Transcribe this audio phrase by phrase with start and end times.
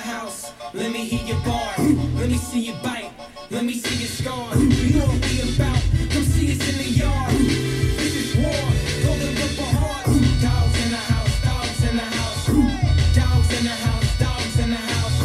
[0.00, 0.52] house.
[0.74, 1.38] Let me hear your.
[2.18, 3.10] Let me see bite.
[3.50, 4.62] Let me see your scars.
[4.62, 5.82] You know what we about.
[6.12, 7.32] Come see us in the yard.
[7.32, 8.52] This is war.
[9.58, 10.06] Hard.
[10.40, 11.42] Dogs in the house.
[11.42, 12.46] Dogs in the house.
[13.14, 14.18] Dogs in the house.
[14.18, 15.22] Dogs in the house.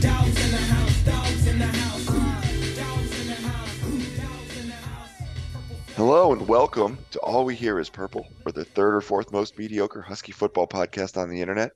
[0.00, 1.04] Dogs in the house.
[1.04, 2.06] Dogs in the house.
[2.76, 3.74] Dogs in the house.
[4.16, 5.12] Dogs in the house.
[5.96, 9.58] Hello and welcome to All We Hear is Purple, or the third or fourth most
[9.58, 11.72] mediocre Husky football podcast on the internet.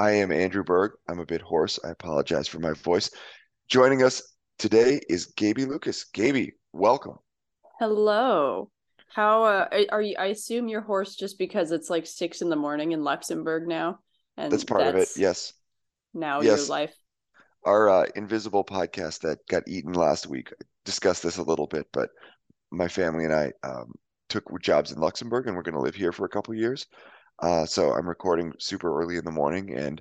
[0.00, 0.92] I am Andrew Berg.
[1.10, 1.78] I'm a bit hoarse.
[1.84, 3.10] I apologize for my voice.
[3.68, 4.22] Joining us
[4.58, 6.04] today is Gaby Lucas.
[6.04, 7.16] Gaby, welcome.
[7.78, 8.70] Hello.
[9.14, 10.16] How uh, are- you?
[10.18, 13.98] I assume you're hoarse just because it's like six in the morning in Luxembourg now,
[14.38, 15.10] and That's part of it.
[15.18, 15.52] Yes.
[16.14, 16.60] Now Yes.
[16.60, 16.94] your life.
[17.66, 20.50] Our uh, invisible podcast that got eaten last week
[20.86, 22.08] discussed this a little bit, but
[22.70, 23.92] my family and I um,
[24.30, 26.86] took jobs in Luxembourg and we're going to live here for a couple years.
[27.40, 30.00] Uh, so I'm recording super early in the morning, and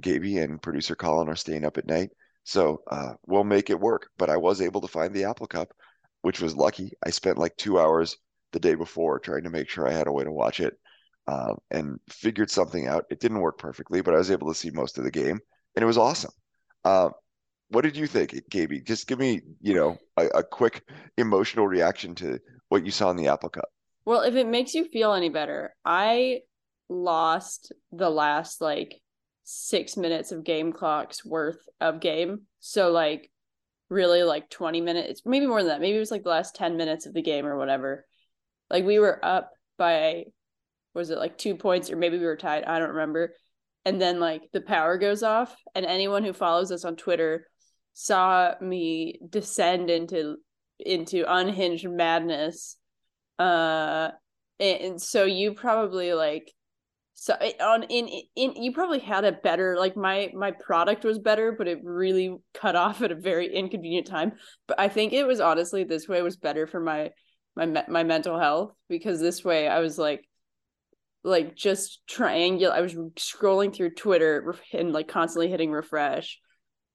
[0.00, 2.10] Gaby and producer Colin are staying up at night.
[2.44, 4.08] So uh, we'll make it work.
[4.18, 5.68] But I was able to find the Apple Cup,
[6.22, 6.92] which was lucky.
[7.04, 8.16] I spent like two hours
[8.52, 10.74] the day before trying to make sure I had a way to watch it
[11.26, 13.04] uh, and figured something out.
[13.10, 15.38] It didn't work perfectly, but I was able to see most of the game,
[15.76, 16.32] and it was awesome.
[16.84, 17.10] Uh,
[17.68, 18.82] what did you think, Gaby?
[18.82, 20.82] Just give me, you know, a, a quick
[21.16, 22.38] emotional reaction to
[22.68, 23.68] what you saw in the Apple Cup.
[24.04, 26.40] Well, if it makes you feel any better, I
[26.92, 29.00] lost the last like
[29.44, 32.42] six minutes of game clocks worth of game.
[32.60, 33.30] So like
[33.88, 35.80] really like 20 minutes, maybe more than that.
[35.80, 38.06] Maybe it was like the last 10 minutes of the game or whatever.
[38.70, 40.24] Like we were up by
[40.94, 42.64] was it like two points or maybe we were tied?
[42.64, 43.34] I don't remember.
[43.84, 47.48] And then like the power goes off, and anyone who follows us on Twitter
[47.94, 50.36] saw me descend into
[50.78, 52.76] into unhinged madness.
[53.38, 54.10] Uh
[54.60, 56.52] and so you probably like
[57.22, 61.52] so on in in you probably had a better like my my product was better
[61.52, 64.32] but it really cut off at a very inconvenient time.
[64.66, 67.10] But i think it was honestly this way was better for my
[67.54, 70.28] my my mental health because this way i was like
[71.22, 76.40] like just triangular i was scrolling through twitter and like constantly hitting refresh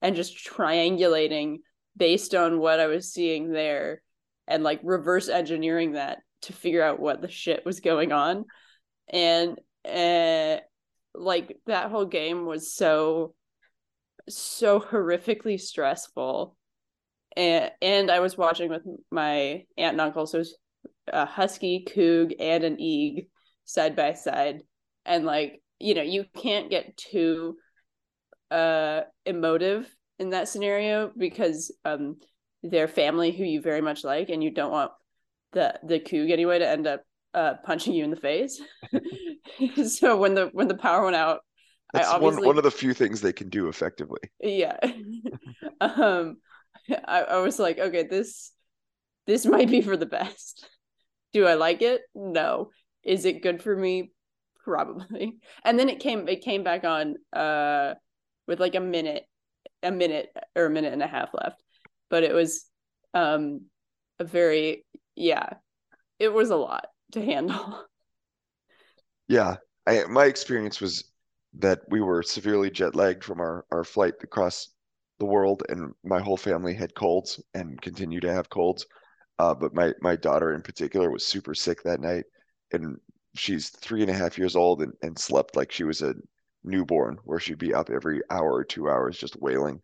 [0.01, 1.57] and just triangulating
[1.95, 4.01] based on what i was seeing there
[4.45, 8.45] and like reverse engineering that to figure out what the shit was going on.
[9.09, 10.59] And uh
[11.15, 13.33] like that whole game was so
[14.29, 16.55] so horrifically stressful.
[17.35, 20.43] And and i was watching with my aunt and uncle so
[21.07, 23.27] a husky coog and an eeg
[23.65, 24.61] side by side.
[25.05, 27.57] And like you know you can't get too
[28.51, 32.17] uh emotive in that scenario because um
[32.63, 34.91] their family who you very much like and you don't want
[35.53, 38.61] the the coog anyway to end up uh punching you in the face.
[39.85, 41.39] So when the when the power went out
[41.93, 44.19] That's I one, one of the few things they can do effectively.
[44.41, 44.77] yeah.
[45.81, 46.37] Um
[46.89, 48.51] I, I was like okay this
[49.25, 50.69] this might be for the best.
[51.33, 52.01] Do i like it?
[52.13, 52.69] No.
[53.03, 54.11] Is it good for me?
[54.63, 55.37] Probably.
[55.63, 57.93] And then it came it came back on uh
[58.47, 59.23] with like a minute
[59.81, 61.61] a minute or a minute and a half left.
[62.09, 62.65] But it was
[63.13, 63.61] um
[64.19, 64.85] a very
[65.15, 65.53] yeah
[66.19, 67.85] it was a lot to handle
[69.27, 71.11] Yeah, I, my experience was
[71.59, 74.69] that we were severely jet lagged from our, our flight across
[75.19, 78.85] the world, and my whole family had colds and continue to have colds.
[79.39, 82.25] Uh, but my my daughter in particular was super sick that night,
[82.71, 82.97] and
[83.35, 86.15] she's three and a half years old and, and slept like she was a
[86.63, 89.81] newborn, where she'd be up every hour or two hours just wailing.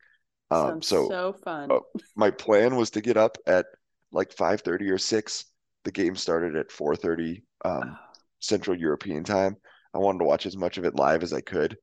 [0.52, 1.82] Um, so so fun oh,
[2.16, 3.66] my plan was to get up at
[4.12, 5.46] like 5:30 or 6.
[5.84, 7.98] The game started at 4:30 um,
[8.40, 9.58] Central European time.
[9.94, 11.78] I wanted to watch as much of it live as I could.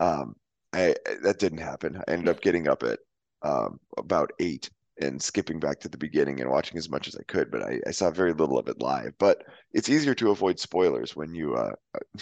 [0.00, 0.34] Um,
[0.72, 2.00] I that didn't happen.
[2.06, 2.98] I ended up getting up at
[3.42, 4.70] um, about eight
[5.00, 7.80] and skipping back to the beginning and watching as much as I could, but I,
[7.86, 9.12] I saw very little of it live.
[9.18, 9.42] But
[9.72, 11.72] it's easier to avoid spoilers when you uh,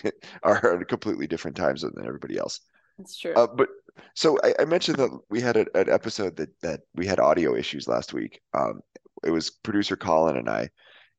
[0.43, 2.61] are at a completely different time zone than everybody else.
[2.99, 3.69] That's true Uh, but
[4.15, 7.55] so I, I mentioned that we had a, an episode that that we had audio
[7.55, 8.41] issues last week.
[8.55, 8.81] Um,
[9.25, 10.69] it was producer Colin and I,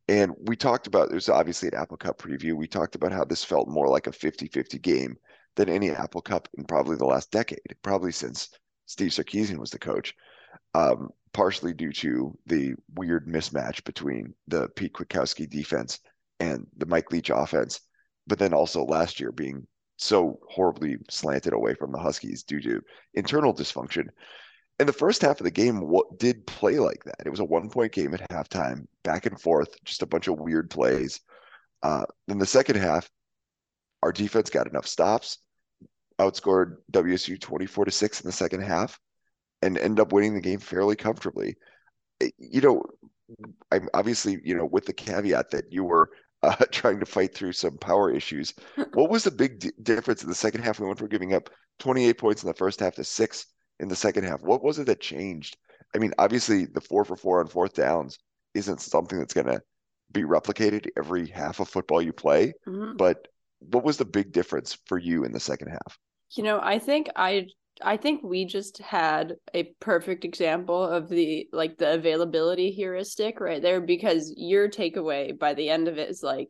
[0.07, 2.53] and we talked about there's obviously an Apple Cup preview.
[2.53, 5.15] We talked about how this felt more like a 50-50 game
[5.55, 8.49] than any Apple Cup in probably the last decade, probably since
[8.85, 10.13] Steve Sarkisian was the coach.
[10.73, 15.99] Um, partially due to the weird mismatch between the Pete Kwiatkowski defense
[16.39, 17.81] and the Mike Leach offense,
[18.27, 19.65] but then also last year being
[19.97, 22.81] so horribly slanted away from the Huskies due to
[23.13, 24.07] internal dysfunction.
[24.79, 27.25] And the first half of the game what did play like that.
[27.25, 30.39] It was a one point game at halftime, back and forth, just a bunch of
[30.39, 31.19] weird plays.
[31.83, 33.09] Uh, then the second half,
[34.01, 35.37] our defense got enough stops.
[36.19, 38.99] outscored WSU 24 to 6 in the second half
[39.61, 41.55] and end up winning the game fairly comfortably.
[42.21, 42.83] Eh, you know,
[43.71, 46.09] I'm obviously, you know, with the caveat that you were
[46.43, 48.53] uh, trying to fight through some power issues.
[48.93, 50.79] what was the big d- difference in the second half?
[50.79, 51.49] We went from giving up
[51.79, 53.45] 28 points in the first half to six
[53.79, 54.41] in the second half.
[54.41, 55.57] What was it that changed?
[55.95, 58.17] I mean, obviously, the four for four on fourth downs
[58.53, 59.61] isn't something that's going to
[60.11, 62.53] be replicated every half of football you play.
[62.67, 62.97] Mhm.
[62.97, 63.27] But
[63.59, 65.97] what was the big difference for you in the second half?
[66.35, 67.47] You know, I think I
[67.81, 73.61] I think we just had a perfect example of the like the availability heuristic right
[73.61, 76.49] there because your takeaway by the end of it is like,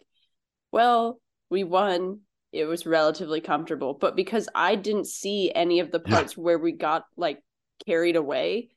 [0.72, 2.22] well, we won.
[2.54, 6.72] It was relatively comfortable, but because I didn't see any of the parts where we
[6.74, 7.42] got like
[7.86, 8.70] carried away,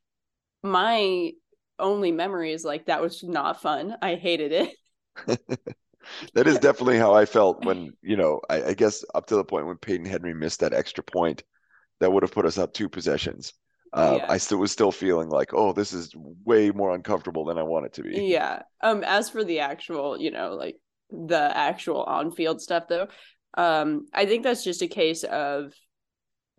[0.62, 1.32] my
[1.78, 3.96] only memory is like that was not fun.
[4.02, 4.70] I hated it.
[6.34, 9.44] That is definitely how I felt when, you know, I, I guess up to the
[9.44, 11.42] point when Peyton Henry missed that extra point
[12.00, 13.52] that would have put us up two possessions.
[13.92, 14.26] Uh, Yeah.
[14.28, 16.14] I still was still feeling like, oh, this is
[16.44, 18.22] way more uncomfortable than I want it to be.
[18.26, 18.62] Yeah.
[18.82, 20.76] Um as for the actual, you know, like
[21.10, 23.08] the actual on-field stuff though,
[23.56, 25.72] um I think that's just a case of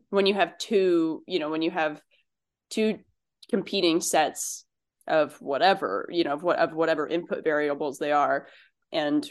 [0.10, 2.02] when you have two, you know, when you have
[2.70, 3.00] two
[3.50, 4.66] competing sets
[5.08, 8.48] of whatever, you know, of what of whatever input variables they are
[8.92, 9.30] and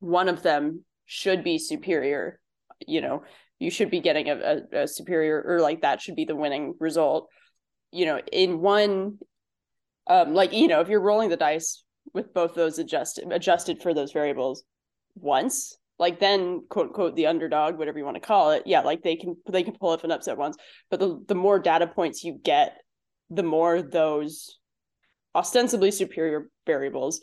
[0.00, 2.38] one of them should be superior,
[2.86, 3.22] you know,
[3.58, 4.36] you should be getting a,
[4.72, 7.28] a, a superior or like that should be the winning result.
[7.92, 9.18] You know, in one
[10.06, 11.84] um like you know if you're rolling the dice
[12.14, 14.64] with both those adjusted adjusted for those variables
[15.14, 19.02] once like then quote unquote the underdog whatever you want to call it yeah like
[19.02, 20.56] they can they can pull off an upset once.
[20.90, 22.78] But the the more data points you get
[23.30, 24.58] the more those
[25.36, 27.20] ostensibly superior variables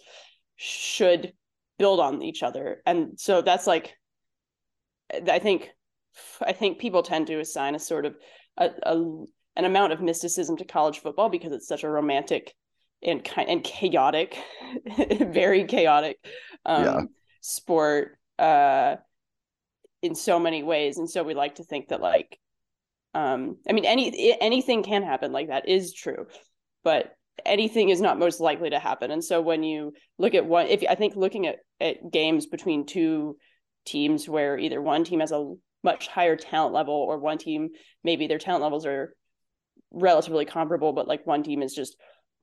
[0.55, 1.33] should
[1.77, 2.81] build on each other.
[2.85, 3.93] And so that's like
[5.29, 5.69] i think
[6.41, 8.15] i think people tend to assign a sort of
[8.57, 8.95] a, a
[9.55, 12.53] an amount of mysticism to college football because it's such a romantic
[13.03, 14.37] and kind and chaotic,
[15.19, 16.17] very chaotic
[16.65, 17.01] um, Yeah.
[17.41, 18.95] sport uh,
[20.01, 20.97] in so many ways.
[20.97, 22.39] And so we like to think that like,
[23.13, 25.31] um, I mean, any anything can happen.
[25.31, 26.27] Like that is true,
[26.83, 27.13] but
[27.45, 29.11] anything is not most likely to happen.
[29.11, 32.85] And so when you look at one, if I think looking at at games between
[32.85, 33.37] two
[33.85, 35.53] teams where either one team has a
[35.83, 37.69] much higher talent level or one team
[38.03, 39.13] maybe their talent levels are
[39.91, 41.95] relatively comparable, but like one team is just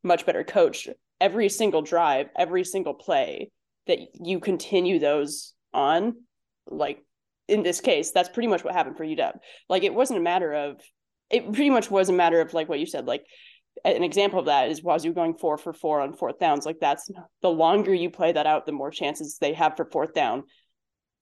[0.02, 0.88] much better coached.
[1.20, 3.50] Every single drive, every single play
[3.86, 6.14] that you continue those on,
[6.66, 7.02] like
[7.48, 9.38] in this case, that's pretty much what happened for UW.
[9.68, 10.80] Like it wasn't a matter of,
[11.30, 13.06] it pretty much was a matter of like what you said.
[13.06, 13.24] Like
[13.84, 16.64] an example of that is Wazoo going four for four on fourth downs.
[16.64, 17.10] Like that's
[17.42, 20.44] the longer you play that out, the more chances they have for fourth down,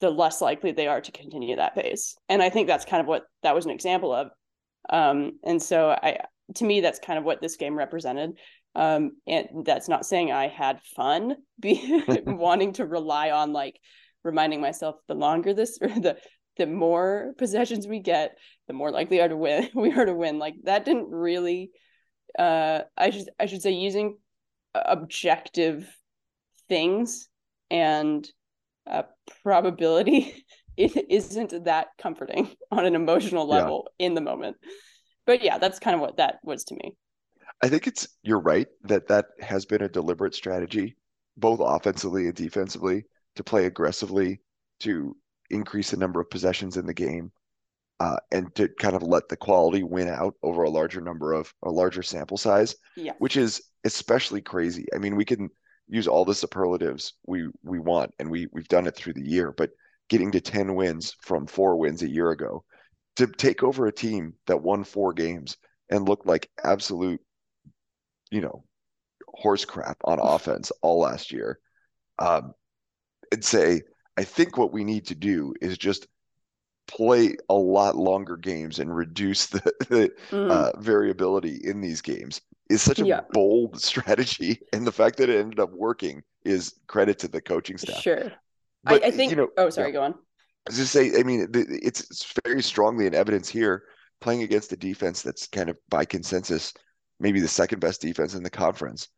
[0.00, 2.16] the less likely they are to continue that pace.
[2.28, 4.28] And I think that's kind of what that was an example of.
[4.90, 6.18] Um, and so I,
[6.56, 8.32] to me, that's kind of what this game represented.
[8.74, 13.78] Um, and that's not saying I had fun be wanting to rely on like
[14.24, 16.18] reminding myself the longer this or the
[16.58, 18.36] the more possessions we get,
[18.66, 20.38] the more likely are to win we are to win.
[20.38, 21.70] Like that didn't really
[22.38, 24.18] uh I should I should say using
[24.74, 25.88] objective
[26.68, 27.28] things
[27.70, 28.28] and
[28.90, 29.04] uh
[29.42, 30.44] probability
[30.76, 33.70] it isn't that comforting on an emotional Yeah.
[33.70, 34.56] level in the moment.
[35.26, 36.96] But yeah, that's kind of what that was to me.
[37.62, 40.96] I think it's you're right that that has been a deliberate strategy,
[41.36, 43.04] both offensively and defensively,
[43.36, 44.40] to play aggressively,
[44.80, 45.16] to
[45.50, 47.30] increase the number of possessions in the game,
[48.00, 51.52] uh, and to kind of let the quality win out over a larger number of
[51.62, 53.12] a larger sample size, Yeah.
[53.18, 54.86] which is especially crazy.
[54.94, 55.50] I mean, we can
[55.88, 59.52] use all the superlatives we we want, and we we've done it through the year,
[59.52, 59.70] but
[60.08, 62.64] getting to 10 wins from four wins a year ago
[63.16, 65.56] to take over a team that won four games
[65.90, 67.20] and looked like absolute
[68.30, 68.64] you know,
[69.28, 71.58] horse crap on offense all last year.
[72.18, 72.54] Um,
[73.32, 73.82] and say,
[74.16, 76.06] I think what we need to do is just
[76.88, 80.50] play a lot longer games and reduce the, the Mhm.
[80.50, 83.20] uh, variability in these games is such a Yeah.
[83.30, 84.60] bold strategy.
[84.72, 88.02] And the fact that it ended up working is credit to the coaching staff.
[88.02, 88.32] Sure.
[88.84, 89.30] But, I, I think.
[89.30, 89.92] you know, oh, sorry.
[89.92, 90.12] Go on.
[90.12, 93.84] I was just say, I mean, it's, it's very strongly in evidence here
[94.20, 96.72] playing against a defense that's kind of by consensus,
[97.18, 99.08] maybe the second best defense in the conference.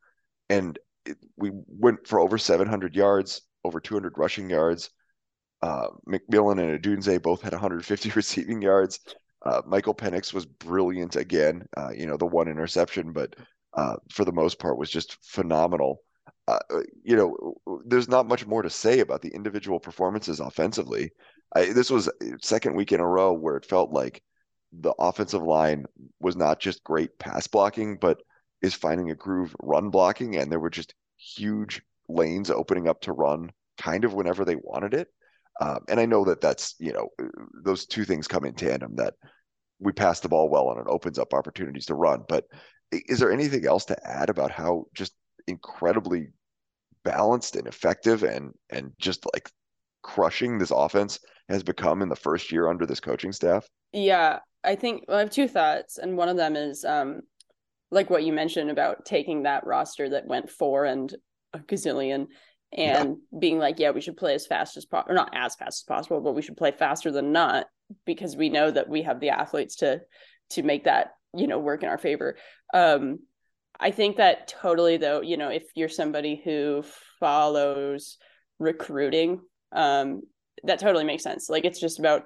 [0.48, 4.90] And it, we went for over 700 yards, over 200 rushing yards.
[5.62, 9.00] Uh, McMillan and Odunze both had 150 receiving yards.
[9.44, 11.66] Uh, Michael Penix was brilliant again.
[11.76, 13.34] Uh, you know, the one interception, but
[13.74, 16.00] uh, for the most part was just phenomenal.
[16.46, 16.58] Uh,
[17.02, 17.54] you know,
[17.86, 21.10] there's not much more to say about the individual performances offensively.
[21.54, 24.22] I, this was second week in a row where it felt like
[24.72, 25.86] the offensive line
[26.20, 28.22] was not just great pass blocking, but
[28.60, 33.12] is finding a groove run blocking, and there were just huge lanes opening up to
[33.12, 35.08] run kind of whenever they wanted it.
[35.60, 37.08] Um, and I know that that's you know
[37.64, 38.96] those two things come in tandem.
[38.96, 39.14] That
[39.78, 42.22] we pass the ball well and it opens up opportunities to run.
[42.28, 42.44] But
[42.92, 45.14] is there anything else to add about how just
[45.46, 46.28] incredibly
[47.04, 49.50] balanced and effective and and just like
[50.02, 51.18] crushing this offense
[51.48, 53.66] has become in the first year under this coaching staff?
[53.92, 57.22] Yeah, I think well, I have two thoughts, and one of them is um,
[57.90, 61.14] like what you mentioned about taking that roster that went four and
[61.54, 62.26] a gazillion
[62.76, 63.38] and yeah.
[63.38, 65.84] being like, yeah, we should play as fast as possible, or not as fast as
[65.86, 67.66] possible, but we should play faster than not
[68.04, 70.00] because we know that we have the athletes to
[70.50, 72.36] to make that you know work in our favor.
[72.72, 73.20] Um,
[73.78, 76.84] I think that totally though, you know, if you're somebody who
[77.20, 78.18] follows
[78.58, 79.40] recruiting,
[79.72, 80.22] um,
[80.64, 81.48] that totally makes sense.
[81.48, 82.24] Like it's just about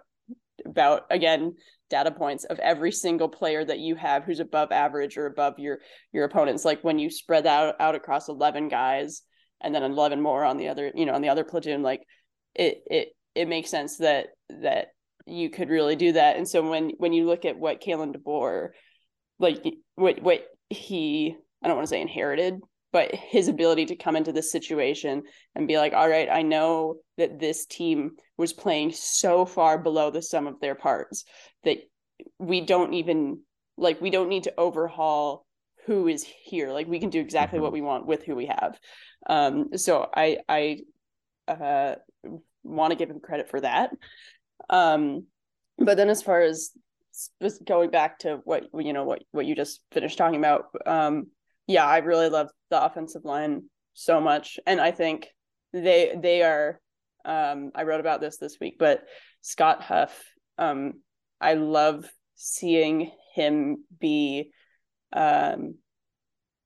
[0.66, 1.54] about again
[1.90, 5.78] data points of every single player that you have who's above average or above your
[6.12, 6.64] your opponents.
[6.64, 9.22] Like when you spread out out across 11 guys
[9.60, 12.02] and then 11 more on the other you know on the other platoon like
[12.54, 14.88] it it it makes sense that that
[15.26, 16.36] you could really do that.
[16.36, 18.70] And so when when you look at what Kalen DeBoer
[19.38, 19.64] like
[19.94, 22.60] what what he I don't want to say inherited
[22.92, 25.22] but his ability to come into this situation
[25.54, 30.10] and be like all right I know that this team was playing so far below
[30.10, 31.24] the sum of their parts
[31.64, 31.78] that
[32.38, 33.40] we don't even
[33.76, 35.46] like we don't need to overhaul
[35.86, 36.70] who is here.
[36.70, 37.64] Like we can do exactly mm-hmm.
[37.64, 38.78] what we want with who we have.
[39.28, 40.78] Um so i i
[41.46, 41.94] uh
[42.62, 43.90] want to give him credit for that.
[44.70, 45.26] Um
[45.78, 46.70] but then as far as
[47.42, 51.28] just going back to what you know what what you just finished talking about um
[51.68, 53.62] yeah i really love the offensive line
[53.94, 54.58] so much.
[54.66, 55.28] And i think
[55.72, 56.80] they they are
[57.24, 59.04] um i wrote about this this week but
[59.42, 60.24] scott huff
[60.56, 60.94] um
[61.40, 64.50] i love seeing him be
[65.12, 65.74] um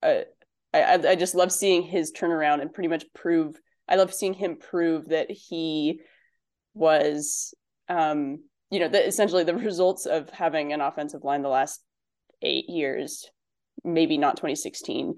[0.01, 0.25] I,
[0.73, 5.09] I just love seeing his turnaround and pretty much prove I love seeing him prove
[5.09, 6.01] that he
[6.73, 7.53] was
[7.89, 8.39] um
[8.71, 11.81] you know that essentially the results of having an offensive line the last
[12.41, 13.29] eight years
[13.83, 15.15] maybe not 2016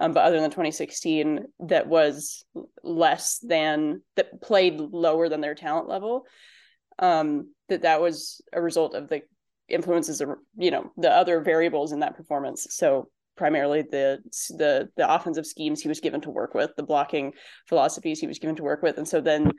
[0.00, 2.44] um, but other than 2016 that was
[2.82, 6.26] less than that played lower than their talent level
[6.98, 9.22] um that that was a result of the
[9.70, 12.66] influences of you know the other variables in that performance.
[12.70, 14.18] So primarily the
[14.50, 17.32] the the offensive schemes he was given to work with the blocking
[17.68, 18.98] philosophies he was given to work with.
[18.98, 19.52] And so then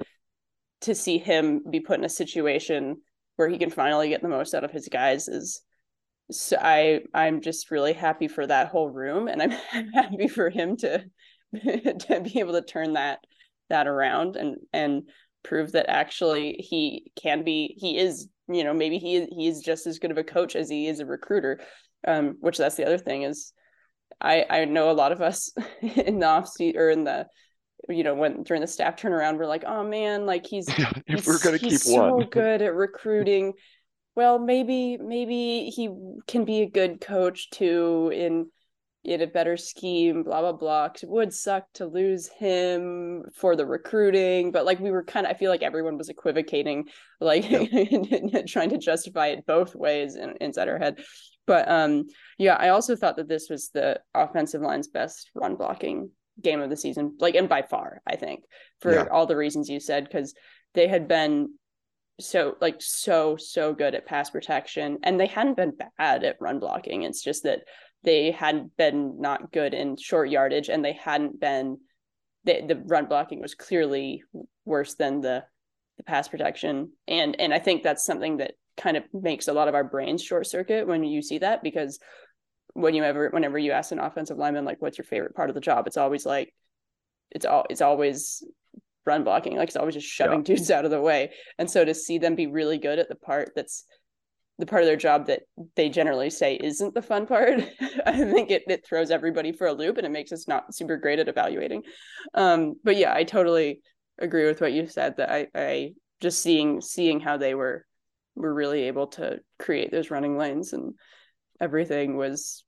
[0.81, 2.97] to see him be put in a situation
[3.37, 5.61] where he can finally get the most out of his guys is
[6.31, 9.51] so i i'm just really happy for that whole room and i'm,
[9.93, 11.03] happy for him to
[11.53, 13.19] to be able to turn that
[13.69, 15.03] that around and and
[15.43, 19.87] prove that actually he can be he is you know maybe he he is just
[19.87, 21.59] as good of a coach as he is a recruiter
[22.07, 23.53] um which that's the other thing is
[24.19, 27.25] i i know a lot of us in the off seat or in the
[27.89, 30.69] you know when during the staff turnaround we're like oh man like he's,
[31.07, 32.27] he's we're gonna he's keep so one.
[32.29, 33.53] good at recruiting
[34.15, 35.89] well maybe maybe he
[36.27, 38.47] can be a good coach too in
[39.03, 40.85] in a better scheme, blah blah blah.
[40.85, 45.31] It would suck to lose him for the recruiting, but like we were kind of,
[45.31, 46.85] I feel like everyone was equivocating,
[47.19, 48.45] like yep.
[48.47, 51.03] trying to justify it both ways in, inside our head.
[51.47, 52.05] But um,
[52.37, 56.69] yeah, I also thought that this was the offensive line's best run blocking game of
[56.69, 58.43] the season, like and by far, I think,
[58.81, 59.05] for yeah.
[59.11, 60.35] all the reasons you said, because
[60.75, 61.55] they had been
[62.19, 66.59] so like so so good at pass protection and they hadn't been bad at run
[66.59, 67.03] blocking.
[67.03, 67.61] It's just that
[68.03, 71.77] they hadn't been not good in short yardage and they hadn't been
[72.43, 74.23] the, the run blocking was clearly
[74.65, 75.43] worse than the
[75.97, 76.91] the pass protection.
[77.07, 80.23] And and I think that's something that kind of makes a lot of our brains
[80.23, 81.99] short circuit when you see that because
[82.73, 85.55] when you ever whenever you ask an offensive lineman like what's your favorite part of
[85.55, 85.87] the job?
[85.87, 86.53] it's always like
[87.31, 88.43] it's all it's always
[89.05, 90.43] run blocking like it's always just shoving yeah.
[90.55, 91.31] dudes out of the way.
[91.57, 93.85] And so to see them be really good at the part that's
[94.61, 95.41] the part of their job that
[95.75, 97.59] they generally say isn't the fun part
[98.05, 100.97] i think it, it throws everybody for a loop and it makes us not super
[100.97, 101.81] great at evaluating.
[102.35, 103.81] Um, but yeah i totally
[104.19, 107.85] agree with what you said that i i just seeing seeing how they were
[108.35, 110.93] were really able to create those running lanes and
[111.59, 112.63] everything was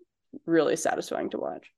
[0.45, 1.69] really satisfying to watch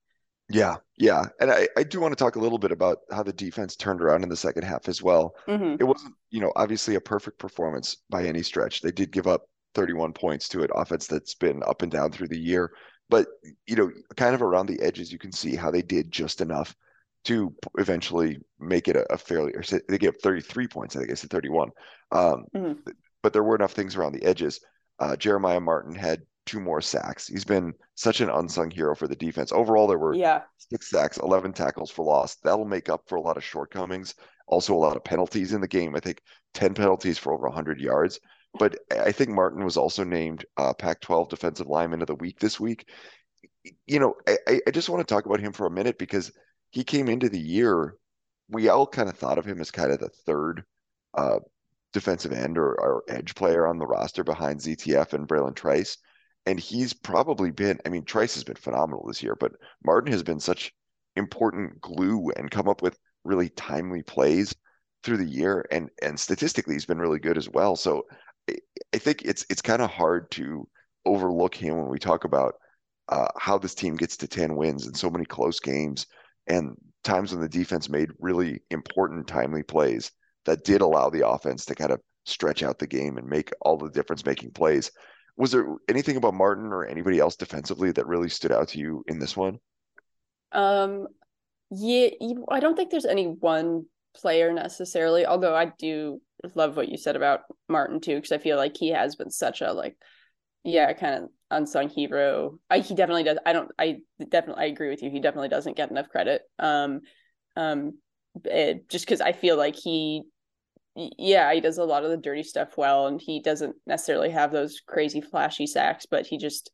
[0.50, 1.26] yeah, yeah.
[1.40, 4.02] And I, I do want to talk a little bit about how the defense turned
[4.02, 5.36] around in the second half as well.
[5.48, 5.78] Mm-hmm.
[5.80, 8.82] It wasn't, you know, obviously a perfect performance by any stretch.
[8.82, 12.28] They did give up 31 points to an offense that's been up and down through
[12.28, 12.72] the year.
[13.10, 13.28] But,
[13.68, 16.76] you know, kind of around the edges, you can see how they did just enough
[17.26, 21.12] to eventually make it a, a fairly, or they gave up 33 points, I think
[21.12, 21.70] I said 31.
[22.12, 22.92] Um, mm-hmm.
[23.24, 24.60] But there were enough things around the edges.
[25.00, 27.28] uh, Jeremiah Martin had two more sacks.
[27.28, 29.52] He's been such an unsung hero for the defense.
[29.52, 30.44] Overall, there were Yeah.
[30.58, 32.36] six sacks, 11 tackles for loss.
[32.36, 34.16] That'll make up for a lot of shortcomings.
[34.48, 35.96] Also, a lot of penalties in the game.
[35.96, 36.22] I think
[36.54, 38.20] 10 penalties for over 100 yards.
[38.58, 42.40] But I think Martin was also named uh, Pac 12 Defensive Lineman of the Week
[42.40, 42.88] this week.
[43.88, 46.32] You know, I, I just want to talk about him for a minute because
[46.70, 47.98] he came into the year.
[48.50, 50.64] We all kind of thought of him as kind of the third
[51.16, 51.40] uh,
[51.92, 55.98] defensive end or, or edge player on the roster behind ZTF and Bralen Trice
[56.46, 60.24] and he's probably been i mean trice has been phenomenal this year but martin has
[60.24, 60.74] been such
[61.16, 64.54] important glue and come up with really timely plays
[65.04, 67.76] through the year and and statistically he's been really good as well.
[67.76, 68.06] So
[68.50, 70.68] i, think it's it's kind of hard to
[71.06, 72.56] overlook him when we talk about
[73.10, 76.08] uh, how this team gets to 10 wins in so many close games
[76.48, 80.12] and times when the defense made really important timely plays
[80.46, 83.78] that did allow the offense to kind of stretch out the game and make all
[83.78, 84.92] the difference making plays
[85.38, 89.04] was there anything about Martin or anybody else defensively that really stood out to you
[89.08, 89.60] in this one?
[90.52, 91.08] Um,
[91.72, 92.10] yeah,
[92.50, 96.22] I don't think there's any one player necessarily, although I do
[96.54, 99.62] love what you said about Martin too, because I feel like he has been such
[99.62, 99.98] a like,
[100.64, 102.60] yeah, kind of unsung hero.
[102.70, 103.38] I he definitely does.
[103.46, 103.72] I don't.
[103.78, 103.98] I
[104.30, 105.10] definitely I agree with you.
[105.10, 106.42] He definitely doesn't get enough credit.
[106.60, 107.02] Um,
[107.56, 107.98] um,
[108.44, 110.24] it, just because I feel like he,
[110.96, 114.52] yeah, he does a lot of the dirty stuff well, and he doesn't necessarily have
[114.52, 116.72] those crazy flashy sacks, but he just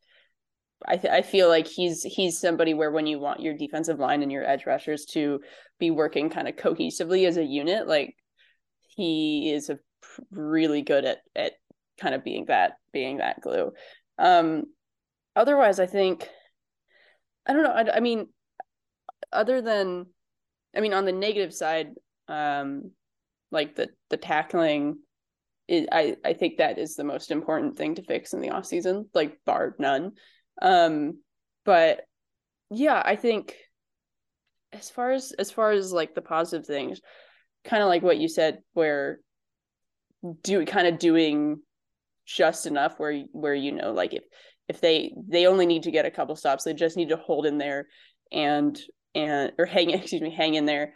[0.86, 4.22] I th- I feel like he's he's somebody where when you want your defensive line
[4.24, 5.42] and your edge rushers to
[5.80, 8.16] be working kind of cohesively as a unit, like
[8.96, 11.54] he is a p- really good at at
[12.00, 13.72] kind of being that being that glue.
[14.18, 14.66] Um,
[15.36, 16.30] otherwise, I think
[17.46, 17.72] I don't know.
[17.72, 18.28] I, I mean,
[19.32, 20.08] other than
[20.75, 21.90] I mean, on the negative side,
[22.28, 22.92] um,
[23.51, 25.00] like the the tackling.
[25.70, 29.09] I, I think that is the most important thing to fix in the off season,
[29.14, 30.14] like bar none.
[30.61, 31.20] Um,
[31.64, 32.01] but
[32.70, 33.55] yeah, I think
[34.74, 37.00] as far as as far as like the positive things,
[37.64, 39.20] kind of like what you said, where
[40.44, 41.61] do kind of doing
[42.25, 44.24] just enough where where you know like if
[44.68, 47.46] if they they only need to get a couple stops, they just need to hold
[47.46, 47.87] in there
[48.31, 48.79] and
[49.16, 50.94] and or hang excuse me hang in there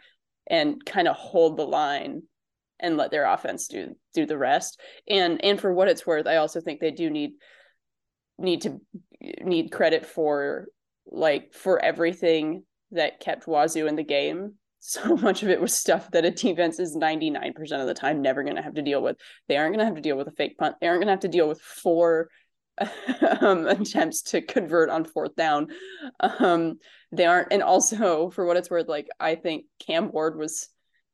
[0.48, 2.22] and kind of hold the line
[2.80, 4.80] and let their offense do do the rest.
[5.08, 7.32] And and for what it's worth, I also think they do need
[8.38, 8.80] need to
[9.42, 10.66] need credit for
[11.06, 14.54] like for everything that kept Wazoo in the game.
[14.78, 18.44] So much of it was stuff that a defense is 99% of the time never
[18.44, 19.16] going to have to deal with.
[19.48, 20.76] They aren't going to have to deal with a fake punt.
[20.80, 22.28] They aren't going to have to deal with four
[23.40, 25.68] um, attempts to convert on fourth down.
[26.20, 26.78] Um,
[27.10, 30.68] they aren't, and also for what it's worth, like I think Cam Ward was,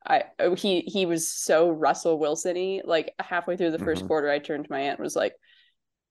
[0.07, 0.25] I
[0.57, 2.81] he he was so Russell Wilson-y.
[2.85, 4.07] Like halfway through the 1st Mhm.
[4.09, 5.35] quarter, I turned to my aunt and was like,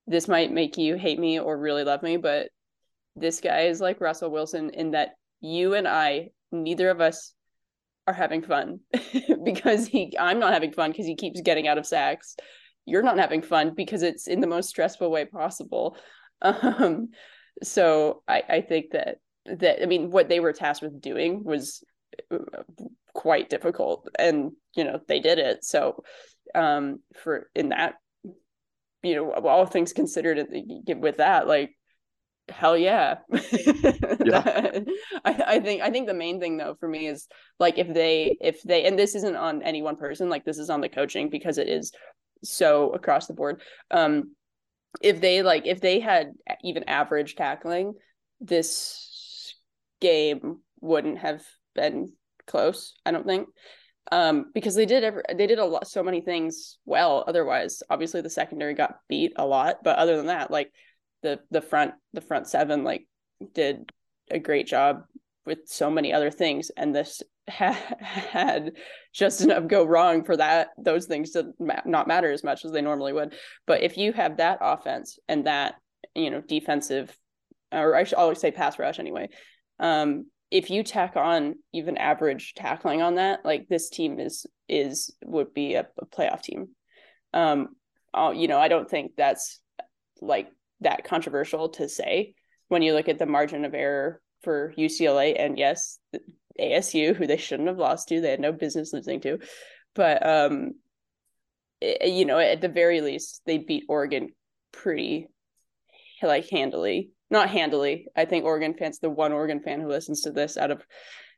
[0.08, 2.49] "This might make you hate me or really love me, but
[3.15, 7.34] this guy is like Russell Wilson in that you and I, neither of us."
[8.08, 8.80] are having fun
[9.43, 12.36] because he I'm not having fun because he keeps getting out of sacks.
[12.88, 15.95] You're not having fun because it's in the most stressful way possible.
[16.41, 17.10] Um
[17.62, 21.84] so I I think that that I mean what they were tasked with doing was
[23.13, 25.63] quite difficult and you know they did it.
[25.63, 26.04] So
[26.56, 27.95] um for in that
[29.04, 30.47] you know all things considered
[30.97, 31.71] with that like
[32.50, 33.15] hell yeah,
[34.26, 34.80] Yeah.
[35.26, 37.28] I, I think i think the main thing though for me is
[37.60, 40.69] like if they if they and this isn't on any one person like this is
[40.69, 41.91] on the coaching because it is
[42.43, 44.36] so across the board um
[45.02, 47.93] if they like if they had even average tackling
[48.39, 49.56] this
[50.00, 51.43] game wouldn't have
[51.76, 52.12] been
[52.48, 53.48] close i don't think.
[54.12, 57.84] Um because they did ever they did a lot so many things well otherwise.
[57.90, 60.72] Obviously the secondary got beat a lot but other than that like
[61.22, 63.06] the the front the front seven like
[63.54, 63.90] did
[64.30, 65.04] a great job
[65.46, 68.74] with so many other things and this ha- had
[69.14, 72.72] just enough go wrong for that those things to ma- not matter as much as
[72.72, 73.34] they normally would.
[73.68, 75.76] But if you have that offense and that
[76.16, 77.16] you know defensive
[77.72, 79.30] or i should always say pass rush anyway
[79.80, 85.16] um if you tack on even average tackling on that like this team is is
[85.24, 86.70] would be a, a playoff team.
[87.34, 87.70] Um
[88.14, 89.62] uh, you know i don't think that's
[90.22, 90.50] like
[90.82, 92.34] that controversial to say.
[92.68, 96.00] When you look at the margin of error for UCLA and yes,
[96.60, 99.40] ASU, who they shouldn't have lost to, they had no business losing to,
[99.96, 100.72] but um,
[101.80, 104.30] it, you know, at the very least, they beat Oregon
[104.72, 105.28] pretty
[106.22, 107.12] like handily.
[107.32, 108.08] Not handily.
[108.15, 110.86] I think Oregon fans, the one Oregon fan who listens to this out of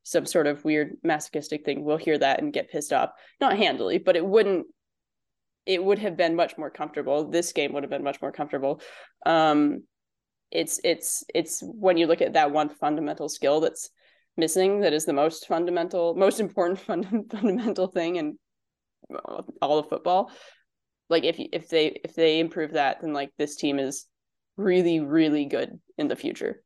[0.02, 3.12] some sort of weird masochistic thing, will hear that and get pissed off.
[3.40, 4.66] Not handily, but it wouldn't
[5.66, 7.30] it would have been much more comfortable.
[7.30, 8.82] This game would have been much more comfortable.
[9.26, 9.84] Um,
[10.52, 13.90] it's it's it's when you look at that one fundamental skill that's
[14.36, 18.38] missing that is the most fundamental, most important fund- fundamental thing in
[19.62, 20.32] all of football.
[21.10, 24.06] Like if if they if they improve that, then like this team is
[24.58, 26.64] really really good in the future.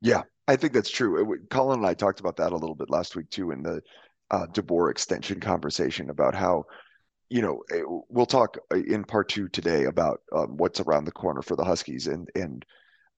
[0.00, 1.34] Yeah, I think that's true.
[1.34, 3.80] It, Colin and I talked about that a little bit last week too in the
[4.30, 6.64] uh, DeBoer extension conversation about how,
[7.30, 11.12] you know, eh, we'll talk uh, in part two today about um, what's around the
[11.12, 12.64] corner for the Huskies and and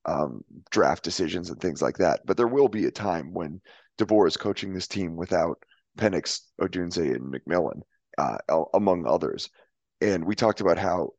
[0.04, 2.20] um, draft decisions and things like that.
[2.24, 3.60] But there will be a time when
[3.98, 5.58] DeBoer is coaching this team without
[5.98, 7.80] Penix, Odunze, and McMillan,
[8.18, 8.38] uh,
[8.74, 9.50] among others.
[10.00, 11.10] And we talked about how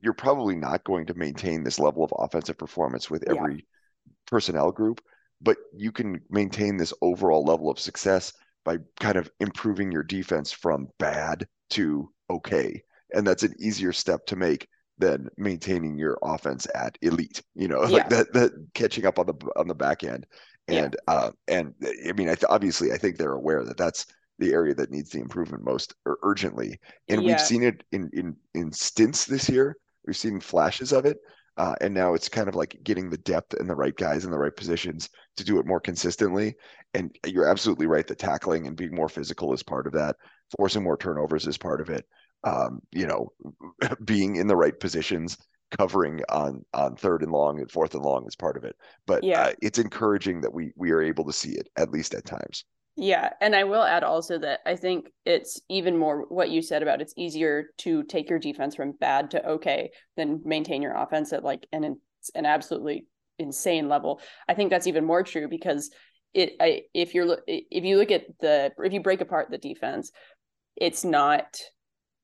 [0.00, 4.12] you're probably not going to maintain this level of offensive performance with every yeah.
[4.26, 5.00] personnel group,
[5.40, 8.32] but you can maintain this overall level of success
[8.64, 12.82] by kind of improving your defense from bad to okay.
[13.14, 17.42] And that's an easier step to make than maintaining your offense at elite.
[17.54, 17.88] You know, yeah.
[17.88, 20.26] like that that catching up on the on the back end.
[20.66, 21.14] And yeah.
[21.14, 21.74] uh, and
[22.06, 24.06] I mean, I th- obviously, I think they're aware that that's
[24.38, 26.78] the area that needs the improvement most urgently.
[27.08, 27.28] And yeah.
[27.28, 29.76] we've seen it in in in stints this year.
[30.08, 31.18] We've seen flashes of it.
[31.58, 34.30] Uh, and now it's kind of like getting the depth and the right guys in
[34.30, 36.54] the right positions to do it more consistently.
[36.94, 38.06] And you're absolutely right.
[38.06, 40.16] The tackling and being more physical is part of that.
[40.56, 42.06] Forcing more turnovers is part of it.
[42.44, 43.32] Um, you know,
[44.04, 45.36] being in the right positions,
[45.76, 48.76] covering on on third and long and fourth and long is part of it.
[49.06, 49.42] But yeah.
[49.42, 52.64] Uh, it's encouraging that we we are able to see it at least at times.
[53.00, 56.82] Yeah, and I will add also that I think it's even more what you said
[56.82, 61.32] about it's easier to take your defense from bad to okay than maintain your offense
[61.32, 62.00] at like an
[62.34, 63.06] an absolutely
[63.38, 64.20] insane level.
[64.48, 65.92] I think that's even more true because
[66.34, 70.10] it I if you're if you look at the if you break apart the defense,
[70.74, 71.56] it's not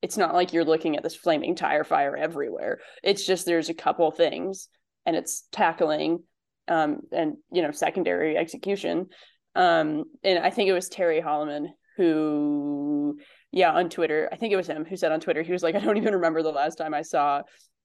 [0.03, 2.81] it's not like you're looking at this flaming tire fire everywhere.
[3.05, 4.69] It's just there's a couple things
[5.07, 6.25] and it's tackling
[6.67, 9.07] um and you know secondary execution
[9.55, 13.19] um, and I think it was Terry Holloman who,
[13.53, 15.75] yeah, on Twitter, I think it was him who said on Twitter, he was like,
[15.75, 17.43] I don't even remember the last time I saw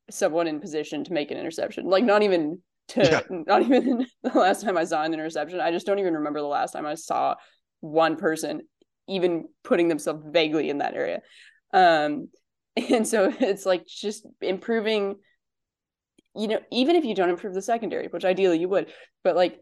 [0.10, 1.86] someone in position to make an interception.
[1.86, 3.22] Like, not even to, yeah.
[3.30, 5.60] not even the last time I saw an interception.
[5.60, 7.36] I just don't even remember the last time I saw
[7.82, 8.62] one person
[9.08, 11.22] even putting themselves vaguely in that area.
[11.74, 12.30] Um,
[12.90, 15.18] and so it's like just improving,
[16.36, 18.92] you know, even if you don't improve the secondary, which ideally you would,
[19.24, 19.60] but like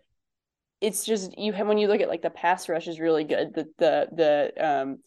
[0.82, 3.54] it's just you have when you look at like the pass rush is really good.
[3.54, 4.98] The the the um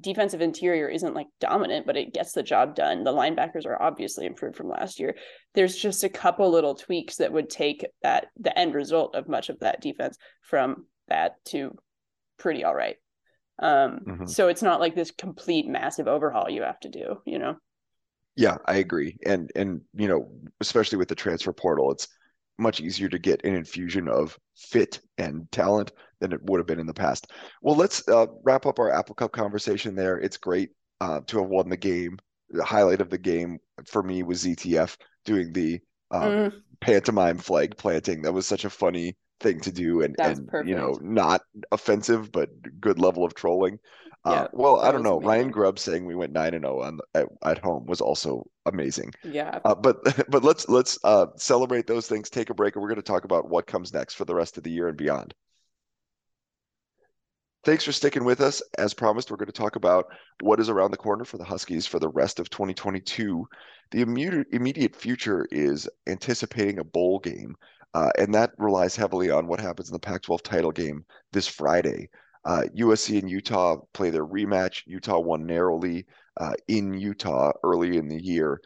[0.00, 3.04] defensive interior isn't like dominant, but it gets the job done.
[3.04, 5.16] The linebackers are obviously improved from last year.
[5.54, 9.48] There's just a couple little tweaks that would take that the end result of much
[9.48, 11.76] of that defense from bad to
[12.38, 12.96] pretty all right.
[13.60, 14.26] Um, mm-hmm.
[14.26, 17.56] so it's not like this complete massive overhaul you have to do, you know.
[18.36, 19.16] Yeah, I agree.
[19.26, 22.06] And and you know, especially with the transfer portal, it's
[22.58, 26.80] much easier to get an infusion of fit and talent than it would have been
[26.80, 27.30] in the past.
[27.62, 30.18] Well, let's uh, wrap up our Apple Cup conversation there.
[30.18, 32.18] It's great uh, to have won the game.
[32.50, 36.52] The highlight of the game for me was ZTF doing the um, mm.
[36.80, 38.22] pantomime flag planting.
[38.22, 42.50] That was such a funny thing to do and, and you know not offensive but
[42.80, 43.78] good level of trolling
[44.26, 45.18] yeah, uh, well i don't know.
[45.18, 45.28] Amazing.
[45.28, 49.12] ryan grubb saying we went 9 and 0 on at, at, home was also amazing.
[49.24, 49.60] Yeah.
[49.64, 49.98] Uh, but
[50.30, 53.24] but let's let's uh, celebrate those things take a break and we're going to talk
[53.24, 55.34] about what comes next for the rest of the year and beyond.
[57.64, 58.62] Thanks for sticking with us.
[58.78, 60.06] As promised we're going to talk about
[60.40, 63.46] what is around the corner for the huskies for the rest of 2022
[63.90, 67.56] the immediate immediate future is anticipating a bowl game
[67.94, 71.48] uh, and that relies heavily on what happens in the Pac 12 title game this
[71.48, 72.08] Friday.
[72.44, 74.82] Uh, USC and Utah play their rematch.
[74.86, 76.06] Utah won narrowly
[76.38, 78.60] uh, in Utah early in the year.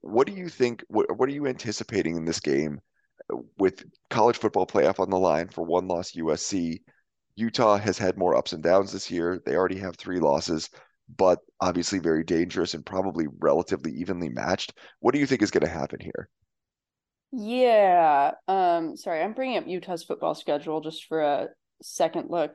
[0.00, 0.84] What do you think?
[0.88, 2.80] What, what are you anticipating in this game
[3.58, 6.80] with college football playoff on the line for one loss USC?
[7.36, 9.40] Utah has had more ups and downs this year.
[9.44, 10.68] They already have three losses,
[11.16, 14.72] but obviously very dangerous and probably relatively evenly matched.
[14.98, 16.28] What do you think is going to happen here?
[17.30, 18.32] Yeah.
[18.48, 21.48] Um, sorry, I'm bringing up Utah's football schedule just for a
[21.82, 22.54] second look.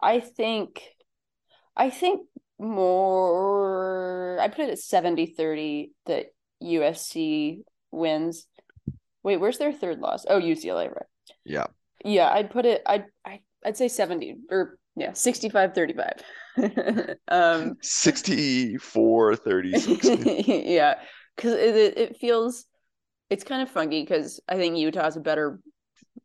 [0.00, 0.82] I think
[1.76, 2.26] I think
[2.58, 6.26] more I put it at 70-30 that
[6.62, 8.46] USC wins.
[9.22, 10.24] Wait, where's their third loss?
[10.28, 11.06] Oh, UCLA, right.
[11.44, 11.66] Yeah.
[12.04, 16.12] Yeah, I'd put it I'd I, I'd say 70 or yeah, 65 35.
[17.28, 20.04] um 64 36.
[20.46, 20.94] yeah,
[21.36, 22.66] cuz it it feels
[23.30, 25.58] it's kind of funky because I think Utah's a better,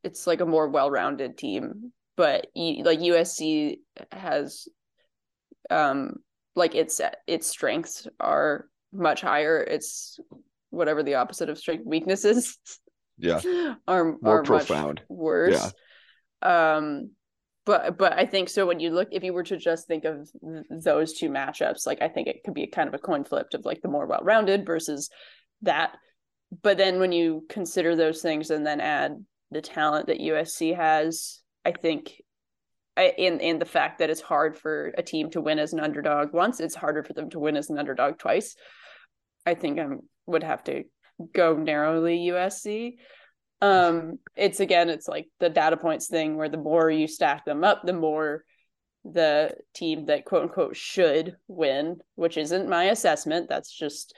[0.04, 3.78] it's like a more well-rounded team, but like USC
[4.12, 4.68] has,
[5.70, 6.16] um,
[6.56, 9.62] like its its strengths are much higher.
[9.62, 10.20] It's
[10.70, 12.58] whatever the opposite of strength weaknesses
[13.18, 13.40] Yeah.
[13.88, 15.00] are More are profound.
[15.00, 15.74] much worse.
[16.42, 17.12] Um,
[17.66, 18.66] but but I think so.
[18.66, 22.02] When you look, if you were to just think of th- those two matchups, like
[22.02, 24.66] I think it could be kind of a coin flip of like the more well-rounded
[24.66, 25.10] versus
[25.62, 25.96] that.
[26.64, 31.41] But then when you consider those things and then add the talent that USC has,
[31.66, 32.22] I think.
[32.98, 36.34] In in the fact that it's hard for a team to win as an underdog
[36.34, 38.56] once, it's harder for them to win as an underdog twice.
[39.46, 39.88] I think I
[40.26, 40.84] would have to
[41.34, 42.96] go narrowly USC.
[43.62, 47.64] Um, it's again, it's like the data points thing where the more you stack them
[47.64, 48.44] up, the more
[49.04, 53.50] the team that quote unquote should win, which isn't my assessment.
[53.50, 54.16] That's just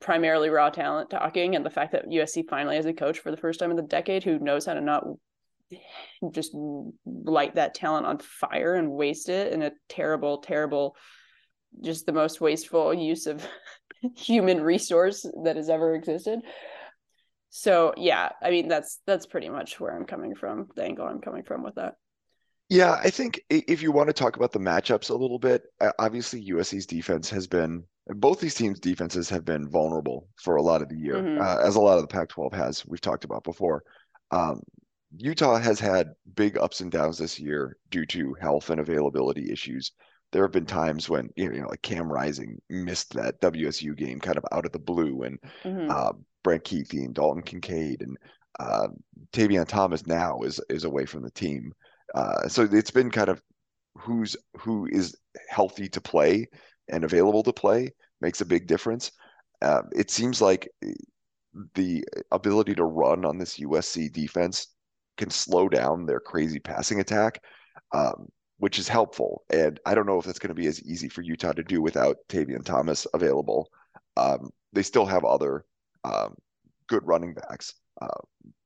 [0.00, 3.38] primarily raw talent talking and the fact that USC finally has a coach for the
[3.38, 5.04] first time in the decade who knows how to not
[6.32, 6.52] just
[7.04, 10.96] light that talent on fire and waste it in a terrible, terrible,
[11.82, 13.46] just the most wasteful use of
[14.16, 16.40] human resource that has ever existed.
[17.50, 21.20] So yeah, I mean that's that's pretty much where I'm coming from, the angle I'm
[21.20, 21.94] coming from with that.
[22.68, 25.62] Yeah, I think if you want to talk about the matchups a little bit,
[25.98, 30.80] obviously USC's defense has been, both these teams' defenses have been vulnerable for a lot
[30.80, 31.40] of the year, Mhm.
[31.40, 32.84] uh, as a lot of the Pac-12 has.
[32.86, 33.84] We've talked about before.
[34.30, 34.62] Um,
[35.16, 39.92] Utah has had big ups and downs this year due to health and availability issues.
[40.32, 44.36] There have been times when you know, like Cam Rising missed that WSU game kind
[44.36, 45.90] of out of the blue, and Mhm.
[45.90, 48.16] uh, Brant Kuithe and Dalton Kincaid and
[48.58, 48.88] uh,
[49.32, 51.72] Tavion Thomas now is is away from the team.
[52.14, 53.42] Uh, so it's been kind of
[53.96, 55.16] who's who is
[55.48, 56.48] healthy to play
[56.88, 59.12] and available to play makes a big difference.
[59.62, 60.68] Uh, it seems like
[61.74, 64.73] the ability to run on this USC defense
[65.16, 67.42] can slow down their crazy passing attack,
[67.92, 69.44] um, which is helpful.
[69.50, 71.80] And I don't know if that's going to be as easy for Utah to do
[71.80, 73.68] without Tavion Thomas available.
[74.16, 75.64] Um, they still have other
[76.04, 76.34] um,
[76.88, 77.74] good running backs.
[78.00, 78.08] Uh,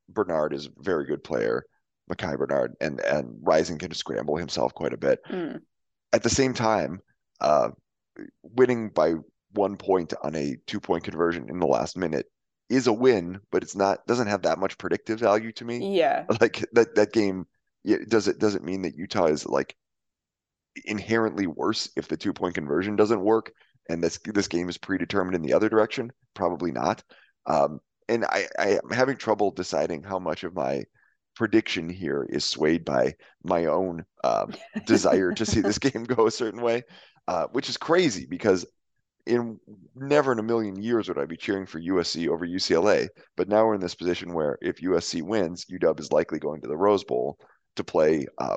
[0.08, 1.64] Bernard is a very good player,
[2.10, 5.20] Makai Bernard, and and Rising can scramble himself quite a bit.
[5.30, 5.60] Mm.
[6.12, 7.00] At the same time,
[7.40, 7.68] uh,
[8.42, 9.14] winning by
[9.52, 12.26] one point on a two point conversion in the last minute
[12.68, 15.96] is a win, but it's not doesn't have that much predictive value to me.
[15.96, 16.24] Yeah.
[16.40, 17.46] Like that that game,
[17.84, 19.76] yeah, does it doesn't mean that Utah is like
[20.84, 23.52] inherently worse if the two point conversion doesn't work
[23.88, 26.12] and this this game is predetermined in the other direction.
[26.34, 27.02] Probably not.
[27.46, 30.84] Um, and I, I am having trouble deciding how much of my
[31.36, 34.52] prediction here is swayed by my own um,
[34.86, 36.82] desire to see this game go a certain way,
[37.28, 38.66] uh, which is crazy because
[39.28, 39.60] in
[39.94, 43.08] never in a million years would I be cheering for USC over UCLA.
[43.36, 46.68] But now we're in this position where if USC wins, UW is likely going to
[46.68, 47.38] the Rose Bowl
[47.76, 48.56] to play uh,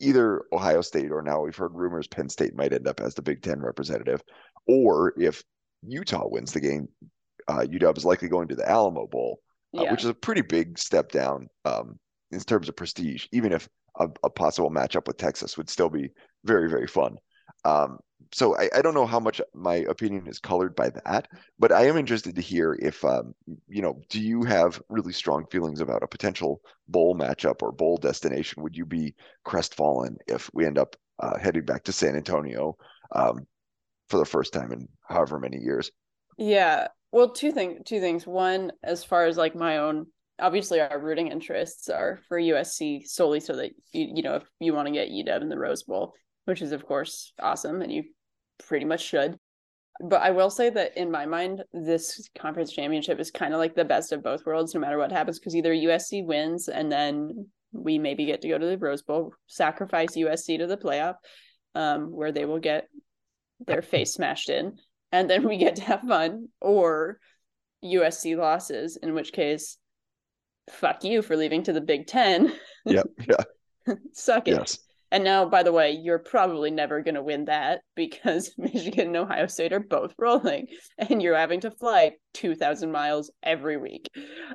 [0.00, 3.22] either Ohio State or now we've heard rumors Penn State might end up as the
[3.22, 4.22] Big Ten representative,
[4.66, 5.42] or if
[5.86, 6.88] Utah wins the game,
[7.48, 9.40] uh, UW is likely going to the Alamo Bowl,
[9.76, 9.90] uh, Yeah.
[9.90, 11.98] which is a pretty big step down um,
[12.30, 13.26] in terms of prestige.
[13.32, 16.10] Even if a, a possible matchup with Texas would still be
[16.44, 17.16] very very fun.
[17.64, 17.98] Um,
[18.32, 21.86] so I, I don't know how much my opinion is colored by that, but I
[21.86, 23.34] am interested to hear if um,
[23.68, 27.96] you know, do you have really strong feelings about a potential bowl matchup or bowl
[27.96, 28.62] destination?
[28.62, 32.76] Would you be crestfallen if we end up uh, heading back to San Antonio
[33.12, 33.46] um,
[34.08, 35.90] for the first time in however many years?
[36.36, 36.88] Yeah.
[37.12, 37.82] Well, two things.
[37.84, 38.26] Two things.
[38.26, 40.06] One, as far as like my own,
[40.38, 44.74] obviously our rooting interests are for USC solely so that you you know if you
[44.74, 48.04] want to get UW in the Rose Bowl, which is of course awesome, and you
[48.66, 49.38] pretty much should.
[50.00, 53.76] But I will say that in my mind, this conference championship is kind of like
[53.76, 57.46] the best of both worlds, no matter what happens, because either USC wins and then
[57.72, 61.14] we maybe get to go to the Rose Bowl, sacrifice USC to the playoff,
[61.74, 62.88] um, where they will get
[63.66, 64.78] their face smashed in,
[65.12, 67.18] and then we get to have fun, or
[67.84, 69.76] USC losses, in which case,
[70.70, 72.52] fuck you for leaving to the Big Ten.
[72.86, 73.06] Yep.
[73.28, 73.94] Yeah.
[74.12, 74.56] Suck it.
[74.56, 74.78] Yes.
[75.10, 79.16] And now, by the way, you're probably never going to win that because Michigan and
[79.16, 80.66] Ohio State are both rolling,
[80.98, 84.08] and you're having to fly 2,000 miles every week.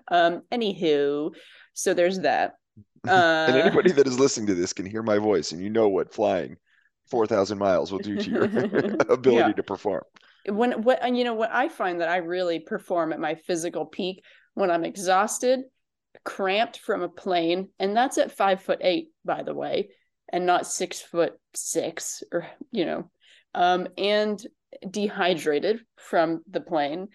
[0.10, 1.34] Um, anywho,
[1.74, 2.54] so there's that.
[3.08, 5.88] Uh, and anybody that is listening to this can hear my voice, and you know
[5.88, 6.58] what flying
[7.10, 9.52] four thousand miles will do to your ability Yeah.
[9.54, 10.04] to perform.
[10.50, 13.86] when what and you know what I find that I really perform at my physical
[13.86, 14.22] peak
[14.54, 15.62] when I'm exhausted,
[16.26, 19.92] cramped from a plane, and that's at five foot eight, by the way,
[20.32, 23.10] and not six foot six or you know,
[23.56, 24.42] um, and
[24.90, 27.08] dehydrated from the plane,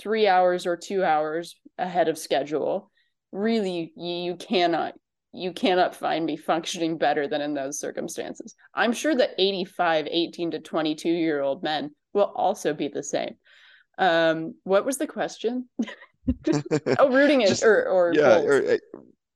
[0.00, 2.90] three hours or two hours ahead of schedule.
[3.32, 4.94] Really, you, you cannot
[5.32, 8.54] you cannot find me functioning better than in those circumstances.
[8.74, 13.34] I'm sure that 85, 18 to 22 year old men will also be the same.
[13.98, 15.68] Um, what was the question?
[16.98, 18.76] oh, rooting it Just- or or yeah, or, uh,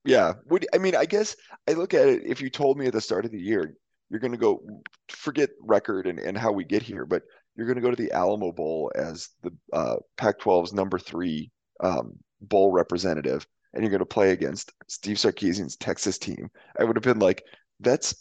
[0.04, 0.34] yeah.
[0.46, 0.96] Would I mean?
[0.96, 1.36] I guess
[1.68, 2.22] I look at it.
[2.24, 3.74] If you told me at the start of the year,
[4.08, 4.62] you're going to go
[5.08, 7.22] forget record and and how we get here, but
[7.56, 12.12] you're going to go to the Alamo Bowl as the uh, Pac-12's number three um,
[12.40, 16.48] bowl representative, and you're going to play against Steve Sarkisian's Texas team.
[16.78, 17.44] I would have been like,
[17.80, 18.14] that's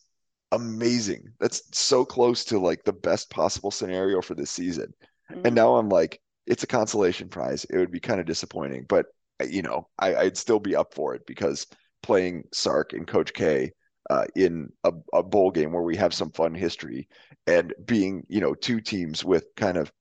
[0.51, 1.23] amazing.
[1.39, 4.93] That's so close to like the best possible scenario for this season.
[5.31, 5.45] Mhm.
[5.45, 7.65] And now I'm like, it's a consolation prize.
[7.65, 9.05] It would be kind of disappointing, but
[9.47, 11.67] you know, I, I'd still be up for it because
[12.04, 13.71] playing Sark and Coach K
[14.10, 17.08] uh, in a, a bowl game where we have some fun history
[17.47, 19.91] and being, you know, two teams with kind of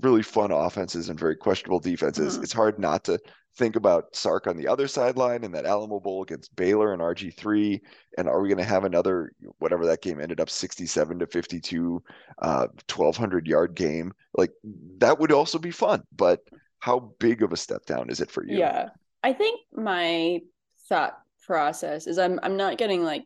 [0.00, 2.42] really fun offenses and very questionable defenses, Mhm.
[2.42, 3.18] it's hard not to
[3.56, 7.80] think about Sark on the other sideline and that Alamo Bowl against Baylor and RG3.
[8.18, 12.02] And are we going to have another, whatever that game ended up 67 to 52,
[12.42, 14.12] uh, 1200 yard game?
[14.34, 14.50] Like
[14.98, 16.40] that would also be fun, but
[16.80, 18.58] how big of a step down is it for you?
[18.58, 18.90] Yeah.
[19.22, 20.40] I think my
[20.88, 23.24] thought process is I'm I'm not getting like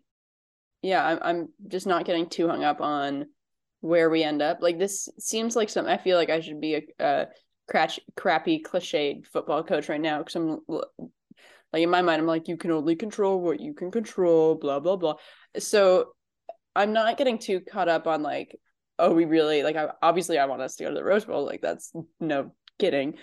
[0.82, 3.26] yeah, I'm I'm just not getting too hung up on
[3.80, 4.58] where we end up.
[4.60, 7.26] Like this seems like something I feel like I should be a, a
[7.68, 10.60] crappy cliched football coach right now because I'm
[11.72, 14.80] like in my mind I'm like you can only control what you can control, blah
[14.80, 15.14] blah blah.
[15.58, 16.12] So
[16.74, 18.58] I'm not getting too caught up on like
[18.98, 21.44] oh we really like I, obviously I want us to go to the Rose Bowl
[21.44, 23.14] like that's no kidding.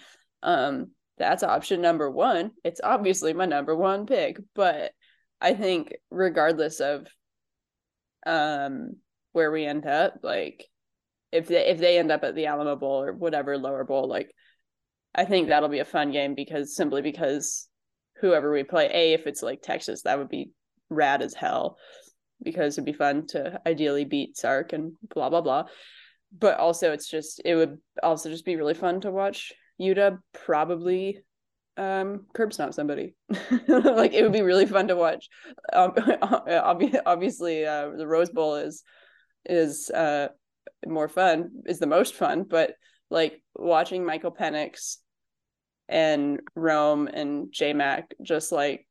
[0.44, 2.52] Um that's option number one.
[2.64, 4.92] It's obviously my number one pick, but
[5.42, 7.08] I think regardless of
[8.26, 8.98] um
[9.34, 10.66] where we end up, like
[11.32, 14.32] if they if they end up at the Alamo Bowl or whatever lower bowl, like
[15.14, 17.68] I think that'll be a fun game because simply because
[18.22, 20.52] whoever we play, a if it's like Texas, that would be
[20.90, 21.78] rad as hell
[22.44, 25.66] because it'd be fun to ideally beat Sark and blah blah blah.
[26.38, 31.24] But also, it's just it would also just be really fun to watch UW probably
[31.78, 33.16] um curb stomp somebody.
[33.68, 35.30] Like it would be really fun to watch.
[35.72, 35.94] Um
[37.06, 38.84] obviously uh the rose bowl is
[39.46, 40.28] is uh
[40.86, 42.74] more fun is the most fun but
[43.10, 44.98] like watching michael penix
[45.90, 48.86] and rome and j mac just like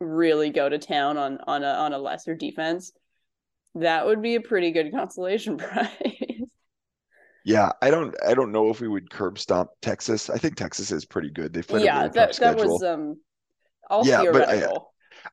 [0.00, 2.92] really go to town on on a on a lesser defense
[3.74, 5.88] that would be a pretty good consolation prize
[7.44, 10.30] Yeah, I don't I don't know if we would curb stomp Texas.
[10.30, 11.52] I think Texas is pretty good.
[11.52, 12.72] They've played a yeah really that tough that schedule.
[12.74, 13.16] was um
[13.90, 14.88] all Yeah, but I- theoretical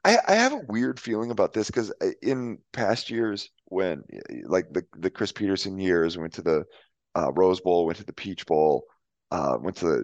[0.06, 1.92] I, I have a weird feeling about this because
[2.22, 4.04] in past years, when
[4.44, 6.64] like the the Chris Petersen years, went to the
[7.16, 8.86] uh, Rose Bowl, went to the Peach Bowl,
[9.32, 10.04] uh, went to the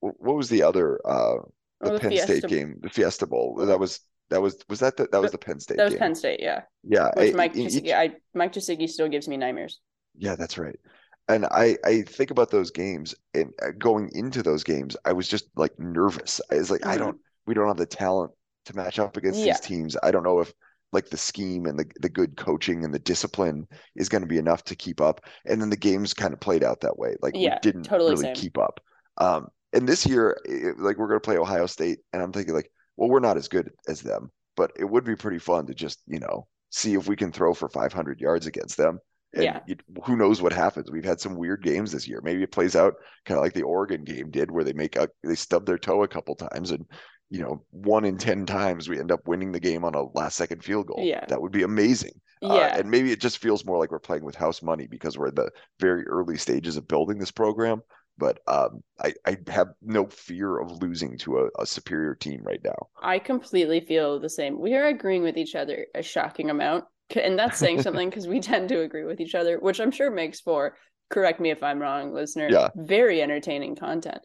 [0.00, 1.36] what was the other uh,
[1.80, 3.56] the Oh, the Penn Fiesta- State game, the Fiesta Bowl.
[3.64, 6.00] That was that was was that the, that was the Penn State that was game.
[6.00, 9.36] penn state yeah Yeah, which I- mike in each- I, mike Gesicki still gives me
[9.38, 9.80] nightmares
[10.16, 10.78] Yeah, that's right.
[11.28, 15.28] And I I think about those games and uh, going into those games, I was
[15.28, 16.40] just like nervous.
[16.52, 16.98] I was like, I Mhm.
[16.98, 18.32] don't, we don't have the talent
[18.66, 19.42] to match up against Yeah.
[19.42, 19.96] these teams.
[20.02, 20.52] I don't know if
[20.92, 24.38] like the scheme and the the good coaching and the discipline is going to be
[24.38, 25.20] enough to keep up.
[25.44, 27.16] And then the games kind of played out that way.
[27.20, 28.28] Like we didn't totally really same.
[28.28, 28.80] keep up.
[29.18, 32.54] Um, and this year, it, like we're going to play Ohio State, and I'm thinking
[32.54, 35.74] like, well, we're not as good as them, but it would be pretty fun to
[35.74, 39.00] just you know see if we can throw for 500 yards against them.
[39.36, 39.60] And Yeah.
[39.66, 40.90] you, who knows what happens?
[40.90, 42.20] We've had some weird games this year.
[42.22, 42.94] Maybe it plays out
[43.24, 46.02] kind of like the Oregon game did, where they make a they stub their toe
[46.02, 46.86] a couple times, and
[47.30, 50.36] you know, one in ten times we end up winning the game on a last
[50.36, 51.00] second field goal.
[51.02, 51.24] Yeah.
[51.28, 52.20] that would be amazing.
[52.42, 55.16] Uh, yeah and maybe it just feels more like we're playing with house money because
[55.16, 57.82] we're in the very early stages of building this program.
[58.18, 62.60] But um, I, I have no fear of losing to a, a superior team right
[62.64, 62.76] now.
[63.02, 64.58] I completely feel the same.
[64.58, 66.84] We are agreeing with each other a shocking amount.
[67.14, 70.10] And that's saying something because we tend to agree with each other, which I'm sure
[70.10, 70.76] makes for,
[71.08, 72.70] correct me if I'm wrong, listener, Yeah.
[72.74, 74.18] very entertaining content.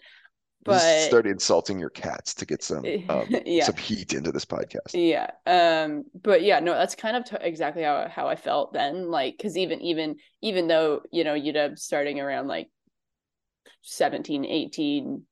[0.63, 3.63] But start insulting your cats to get some um, yeah.
[3.65, 4.93] some heat into this podcast.
[4.93, 5.31] Yeah.
[5.47, 9.39] Um but yeah, no, that's kind of t- exactly how how I felt then like
[9.41, 12.69] cuz even even even though, you know, you'd have starting around like
[13.82, 15.23] 17, 18,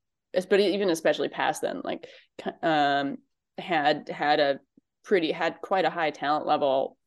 [0.50, 2.08] but even especially past then like
[2.64, 3.18] um
[3.58, 4.60] had had a
[5.04, 6.98] pretty had quite a high talent level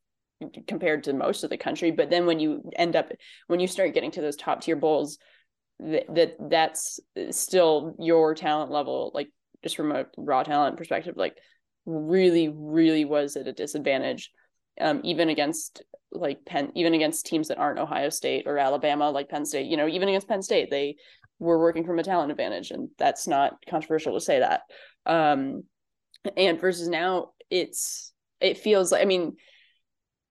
[0.67, 3.11] compared to most of the country, but then when you end up
[3.47, 5.17] when you start getting to those top tier bowls
[5.79, 6.99] that, that that's
[7.31, 9.29] still your talent level like
[9.63, 11.35] just from a raw talent perspective like
[11.85, 14.31] really really was at a disadvantage
[14.79, 15.81] um even against
[16.11, 19.75] like penn even against teams that aren't ohio state or alabama like penn state you
[19.75, 20.95] know even against penn state they
[21.39, 24.61] were working from a talent advantage and that's not controversial to say that.
[25.05, 25.63] Um
[26.37, 29.35] and versus now it's it feels like i mean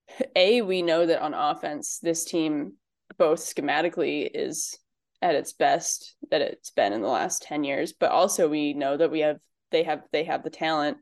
[0.35, 2.73] a we know that on offense this team
[3.17, 4.77] both schematically is
[5.21, 8.97] at its best that it's been in the last 10 years but also we know
[8.97, 9.37] that we have
[9.71, 10.97] they have they have the talent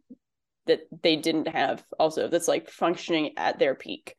[0.68, 4.16] that they didn't have also that's like functioning at their peak.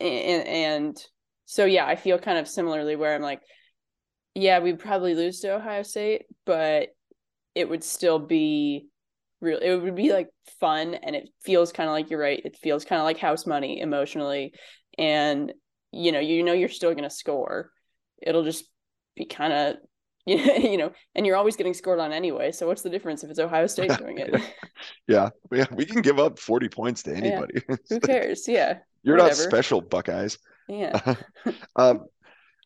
[0.00, 1.06] And, and
[1.44, 3.42] so yeah i feel kind of similarly where i'm like
[4.34, 6.88] yeah we'd probably lose to ohio state but
[7.54, 8.88] it would still be
[9.42, 10.28] real it would be like
[10.60, 13.44] fun and it feels kind of like you're right it feels kind of like house
[13.44, 14.54] money emotionally
[14.98, 15.52] and
[15.90, 17.70] you know you know you're still going to score.
[18.22, 18.64] It'll just
[19.16, 19.76] be kind of
[20.26, 23.40] you know and you're always getting scored on anyway so what's the difference if it's
[23.40, 24.34] ohio state doing it?
[25.08, 25.30] Yeah.
[25.50, 27.62] Yeah we can give up 40 points to anybody.
[27.68, 27.76] Yeah.
[27.88, 28.46] who cares?
[28.46, 29.36] Yeah you're whatever.
[29.42, 30.38] not special buckeyes.
[30.68, 31.16] Yeah.
[31.76, 32.04] Um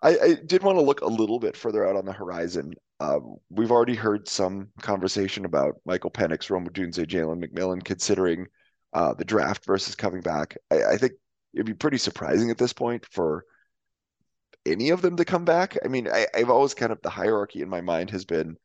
[0.02, 2.74] I, I, did want to look a little bit further out on the horizon.
[3.00, 8.46] Um, we've already heard some conversation about Michael Penix, Rome Odunze, Jalen McMillan considering
[8.92, 10.56] uh, the draft versus coming back.
[10.70, 11.12] I, I, think
[11.54, 13.44] it'd be pretty surprising at this point for
[14.64, 15.76] any of them to come back.
[15.84, 18.56] I mean, I, have always kind of the hierarchy in my mind has been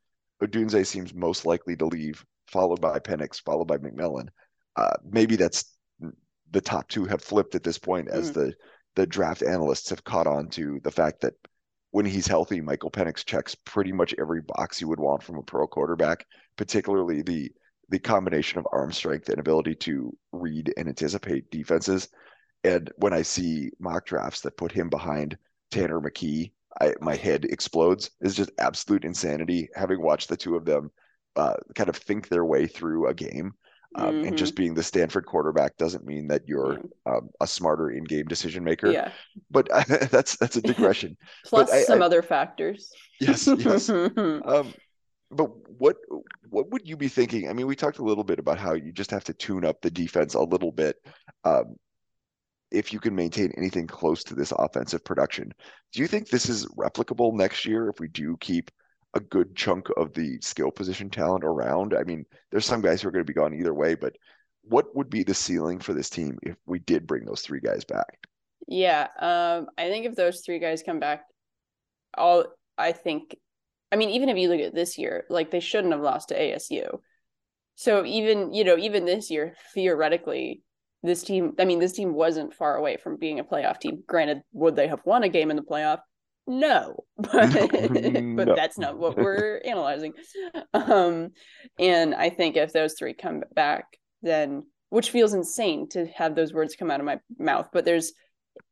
[0.41, 4.27] Odunze seems most likely to leave, followed by Penix, followed by McMillan.
[4.75, 5.77] Uh, maybe that's
[6.51, 8.34] the top two have flipped at this point as mm.
[8.34, 8.53] the
[8.96, 11.34] the draft analysts have caught on to the fact that
[11.92, 15.44] when he's healthy, Michael Penix checks pretty much every box you would want from a
[15.44, 16.26] pro quarterback,
[16.58, 17.52] particularly the
[17.89, 22.08] the combination of arm strength and ability to read and anticipate defenses.
[22.64, 25.38] And when I see mock drafts that put him behind
[25.72, 28.12] Tanner McKee, I, my head explodes.
[28.22, 29.68] It's just absolute insanity.
[29.76, 30.89] Having watched the two of them
[31.36, 33.54] uh, kind of think their way through a game,
[33.96, 34.28] um, mm-hmm.
[34.28, 38.64] and just being the Stanford quarterback doesn't mean that you're um, a smarter in-game decision
[38.64, 38.89] maker.
[38.89, 39.12] Yeah,
[39.50, 39.68] but
[40.12, 41.18] that's that's a digression.
[41.46, 42.92] Plus I, some I, other factors.
[43.20, 43.89] Yes, yes.
[43.89, 44.74] um,
[45.30, 45.98] but what
[46.50, 47.50] what would you be thinking?
[47.50, 49.82] I mean, we talked a little bit about how you just have to tune up
[49.82, 50.96] the defense a little bit.
[51.44, 51.76] Um,
[52.72, 55.52] if you can maintain anything close to this offensive production.
[55.92, 58.72] Do you think this is replicable next year if we do keep
[59.14, 61.93] a good chunk of the skill position talent around?
[61.93, 64.16] I mean, there's some guys who are going to be gone either way, but
[64.64, 67.84] what would be the ceiling for this team if we did bring those three guys
[67.84, 68.28] back?
[68.68, 71.24] Yeah, um, I think if those three guys come back,
[72.16, 72.45] all
[72.78, 73.36] I think,
[73.91, 76.39] I mean, even if you look at this year, like they shouldn't have lost to
[76.39, 76.99] ASU.
[77.76, 80.62] So even you know, even this year, theoretically,
[81.03, 84.41] this team i mean this team wasn't far away from being a playoff team granted
[84.53, 85.99] would they have won a game in the playoff
[86.48, 88.56] no but but no.
[88.56, 90.14] that's not what we're analyzing
[90.74, 91.30] um
[91.80, 93.86] and i think if those three come back
[94.22, 98.14] then which feels insane to have those words come out of my mouth but there's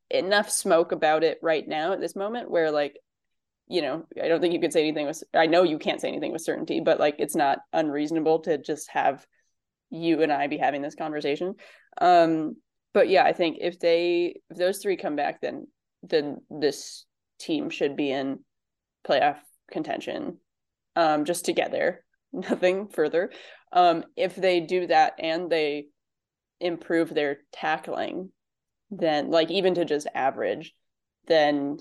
[0.10, 2.98] enough smoke about it right now at this moment where like
[3.68, 6.08] you know i don't think you could say anything with i know you can't say
[6.08, 9.26] anything with certainty but like it's not unreasonable to just have
[9.90, 11.56] you and I be having this conversation.
[12.00, 12.56] Um,
[12.94, 15.68] but yeah, I think if they if those three come back, then
[16.04, 17.06] then this
[17.40, 18.40] team should be in
[19.08, 19.38] playoff
[19.72, 20.38] contention.
[20.96, 23.32] Um, just to get there, nothing further.
[23.72, 25.88] Um, if they do that and they
[26.60, 28.32] improve their tackling,
[28.92, 30.74] then like even to just average,
[31.28, 31.78] then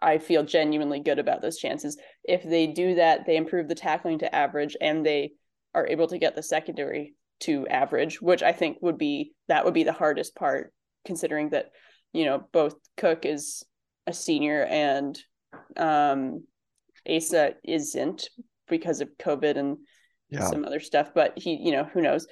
[0.00, 1.98] I feel genuinely good about those chances.
[2.24, 5.32] If they do that, they improve the tackling to average and they
[5.74, 9.74] are able to get the secondary to average, which I think would be that would
[9.74, 10.72] be the hardest part,
[11.04, 11.70] considering that
[12.12, 13.64] you know both Cook is
[14.06, 15.18] a senior and
[15.76, 16.44] um,
[17.08, 18.28] Asa isn't
[18.68, 19.78] because of COVID and
[20.30, 20.46] yeah.
[20.48, 21.12] some other stuff.
[21.14, 22.26] But he, you know, who knows?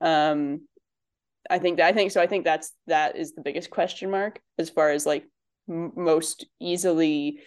[0.00, 0.66] Um,
[1.48, 2.20] I think that I think so.
[2.20, 5.24] I think that's that is the biggest question mark as far as like
[5.68, 7.40] m- most easily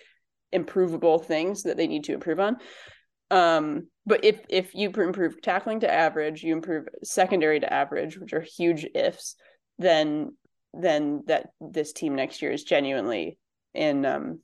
[0.51, 2.57] improvable things that they need to improve on.
[3.31, 8.33] Um, but if if you improve tackling to average, you improve secondary to average, which
[8.33, 9.35] are huge ifs,
[9.77, 10.35] then
[10.73, 13.37] then that this team next year is genuinely
[13.73, 14.39] in um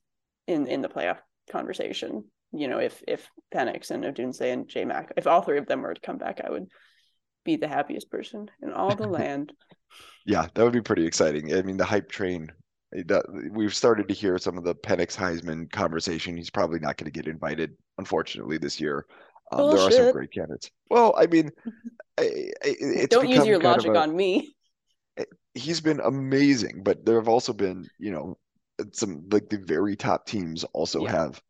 [0.47, 1.19] in in the playoff
[1.51, 2.25] conversation.
[2.51, 5.81] You know, if if Penix and Odunze and J Mac, if all three of them
[5.81, 6.67] were to come back, I would
[7.43, 9.53] be the happiest person in all the land.
[10.25, 11.53] Yeah, that would be pretty exciting.
[11.53, 12.51] I mean, the hype train
[13.51, 16.37] we've started to hear some of the Penix Heisman conversation.
[16.37, 19.05] He's probably not going to get invited, unfortunately, this year.
[19.51, 20.71] Um, there are some great candidates.
[20.89, 21.51] Well, I mean,
[22.17, 24.55] I, I, don't use your logic a, on me.
[25.53, 28.37] He's been amazing, but there have also been, you know,
[28.91, 31.11] some like the very top teams also yeah.
[31.11, 31.41] have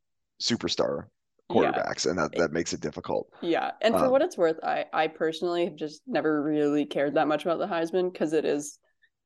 [0.42, 1.06] superstar
[1.52, 2.12] quarterbacks, yeah.
[2.12, 3.28] and that that makes it difficult.
[3.42, 7.16] Yeah, and for um, what it's worth, I I personally have just never really cared
[7.16, 8.80] that much about the Heisman because it is,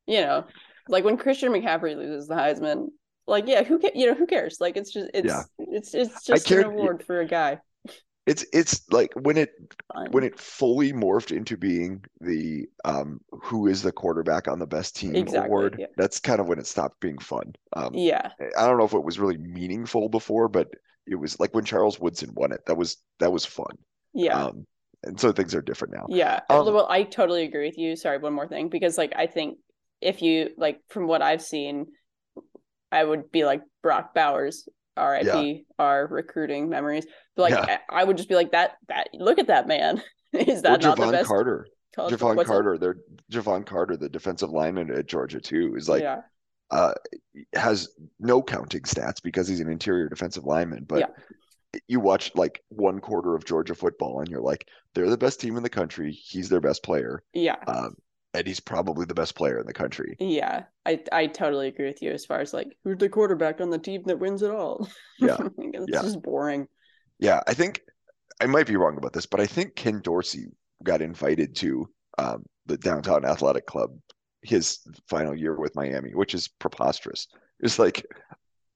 [0.05, 0.45] you know,
[0.87, 2.87] like when Christian McCaffrey loses the Heisman,
[3.27, 4.57] like yeah, who ca- you know who cares?
[4.59, 5.43] Like it's just it's yeah.
[5.59, 7.59] it's it's just an award for a guy.
[8.29, 9.55] It's it's like when it
[10.11, 14.95] when it fully morphed into being the um who is the quarterback on the best
[14.95, 15.77] team exactly, award.
[15.79, 15.87] Yeah.
[15.97, 17.53] That's kind of when it stopped being fun.
[17.73, 20.67] Um, yeah, I don't know if it was really meaningful before, but
[21.07, 22.61] it was like when Charles Woodson won it.
[22.67, 23.75] That was that was fun.
[24.13, 24.43] Yeah.
[24.43, 24.67] Um,
[25.01, 26.05] and so things are different now.
[26.09, 26.41] Yeah.
[26.51, 27.95] Um, well, I totally agree with you.
[27.95, 29.57] Sorry, one more thing because like I think
[30.01, 31.87] if you like from what I've seen,
[32.91, 34.69] I would be like Brock Bowers,
[34.99, 35.65] R.I.P.
[35.79, 37.05] Our recruiting memories.
[37.35, 37.77] But like Yeah.
[37.89, 38.77] I, I would just be like that.
[38.87, 40.01] That look at that man.
[40.33, 41.27] Is that not the Javon best?
[41.27, 41.67] Carter.
[41.95, 42.45] college- Javon?
[42.45, 42.97] Carter, their
[43.31, 46.21] Javon Carter, the defensive lineman at Georgia too, is like yeah,
[46.71, 46.93] uh
[47.53, 47.89] has
[48.19, 50.83] no counting stats because he's an interior defensive lineman.
[50.87, 51.11] But
[51.87, 55.55] you watch like one quarter of Georgia football and you're like, they're the best team
[55.57, 56.11] in the country.
[56.11, 57.21] He's their best player.
[57.33, 57.95] yeah, Um,
[58.33, 60.15] and he's probably the best player in the country.
[60.19, 60.63] yeah.
[60.85, 63.77] I I totally agree with you as far as like who's the quarterback on the
[63.79, 64.87] team that wins it all.
[65.19, 65.37] Yeah.
[65.57, 66.01] It's Yeah.
[66.01, 66.67] just boring.
[67.19, 67.81] Yeah, I think
[68.41, 70.45] I might be wrong about this, but I think Ken Dorsey
[70.83, 73.91] got invited to um, the Downtown Athletic Club
[74.41, 77.27] his final year with Miami, which is preposterous.
[77.59, 78.05] It's like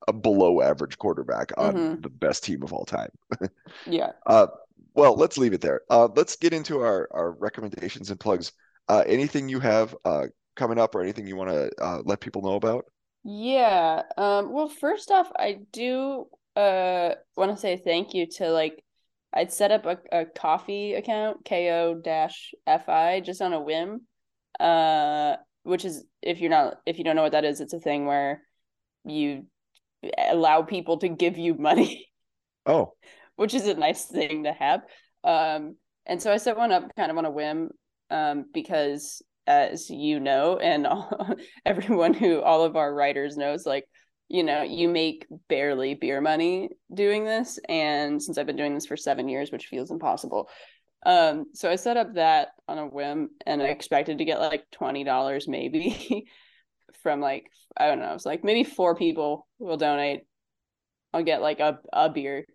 [0.10, 2.04] a below average quarterback on Mhm.
[2.04, 3.10] the best team of all time.
[3.88, 4.12] Yeah.
[4.26, 4.48] Uh,
[4.96, 5.82] well, let's leave it there.
[5.90, 8.52] Uh, let's get into our, our recommendations and plugs.
[8.88, 12.42] Uh, anything you have uh, coming up or anything you want to uh, let people
[12.42, 12.86] know about?
[13.24, 14.04] Yeah.
[14.18, 18.84] Um, well, first off, I do uh want to say thank you to like
[19.34, 24.02] I'd set up a, a Ko-fi account, KO dash FI, just on a whim.
[24.60, 27.80] Uh, which is if you're not if you don't know what that is, it's a
[27.80, 28.42] thing where
[29.06, 29.48] you
[30.18, 32.08] allow people to give you money,
[32.66, 32.94] Oh,
[33.36, 34.82] which is a nice thing to have.
[35.24, 37.72] Um, and so I set one up kind of on a whim,
[38.14, 41.36] um, because as you know, and all,
[41.66, 43.86] everyone who all of our writers knows, like,
[44.30, 47.60] you know, you make barely beer money doing this.
[47.68, 50.48] And since I've been doing this for seven years, which feels impossible.
[51.06, 54.64] Um, so I set up that on a whim and I expected to get like
[54.74, 56.26] $20 maybe
[57.04, 60.22] from like, I don't know, it's like maybe four people will donate.
[61.14, 62.46] I'll get like a, a beer.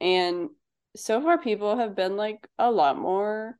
[0.00, 0.50] And
[0.94, 3.56] so far people have been like a lot more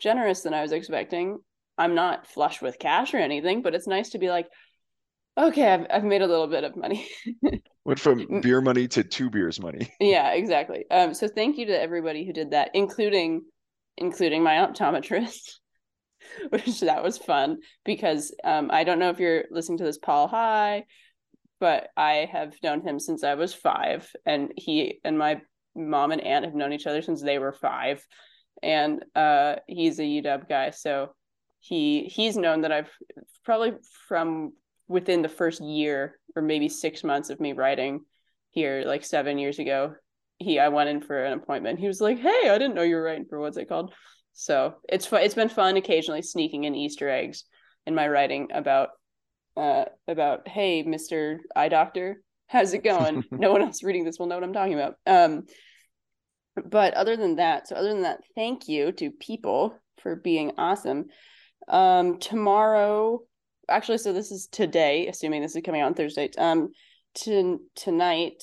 [0.00, 1.38] generous than I was expecting.
[1.78, 4.48] I'm not flush with cash or anything, but it's nice to be like,
[5.38, 7.08] okay, I've, I've made a little bit of money.
[7.84, 8.42] went from Mm.
[8.42, 9.92] beer money to two beers money.
[10.00, 10.84] yeah, exactly.
[10.90, 13.42] Um, so thank you to everybody who did that, including
[13.96, 15.56] including my optometrist,
[16.50, 20.28] which that was fun because um, I don't know if you're listening to this, Paul
[20.28, 20.84] Hi,
[21.58, 25.42] but I have known him since I was five, and he and my
[25.76, 28.06] mom and aunt have known each other since they were five,
[28.62, 31.14] and uh, he's a UW guy, so
[31.60, 32.90] he he's known that I've
[33.44, 33.72] probably
[34.08, 34.52] from
[34.88, 38.00] within the first year or maybe six months of me writing
[38.50, 39.94] here like seven years ago
[40.38, 41.78] he i went in for an appointment.
[41.78, 43.92] He was like hey i didn't know you were writing for what's it called?
[44.32, 47.44] So it's fun it's been fun occasionally sneaking in easter eggs
[47.86, 48.88] in my writing about
[49.56, 53.22] uh about hey mr eye doctor how's it going?
[53.30, 54.94] No one else reading this will know what i'm talking about.
[55.06, 55.44] Um
[56.66, 61.06] but other than that so other than that thank you to people for being awesome.
[61.68, 63.20] Um tomorrow
[63.68, 66.30] actually so this is today assuming this is coming out on thursday.
[66.38, 66.70] Um
[67.16, 68.42] to, tonight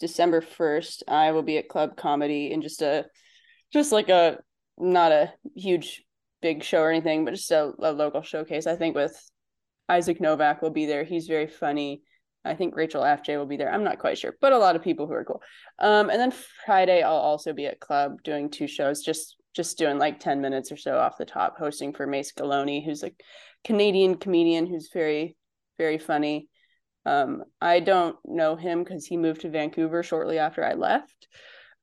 [0.00, 3.04] december 1st i will be at club comedy in just a
[3.72, 4.38] just like a
[4.76, 6.04] not a huge
[6.40, 9.30] big show or anything but just a, a local showcase i think with
[9.88, 11.04] isaac novak will be there.
[11.04, 12.02] He's very funny
[12.44, 13.72] i think rachel fj will be there.
[13.72, 15.42] I'm not quite sure but a lot of people who are cool.
[15.78, 16.32] Um and then
[16.64, 20.70] friday i'll also be at club doing two shows just just doing like 10 minutes
[20.70, 23.12] or so off the top hosting for mace Galone, who's a
[23.64, 25.36] canadian comedian who's very
[25.78, 26.48] very funny.
[27.06, 31.28] Um i don't know him because he moved to vancouver shortly after i left.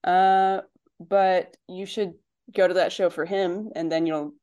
[0.04, 0.62] Uh
[1.00, 2.14] but you should
[2.56, 4.34] go to that show for him and then you'll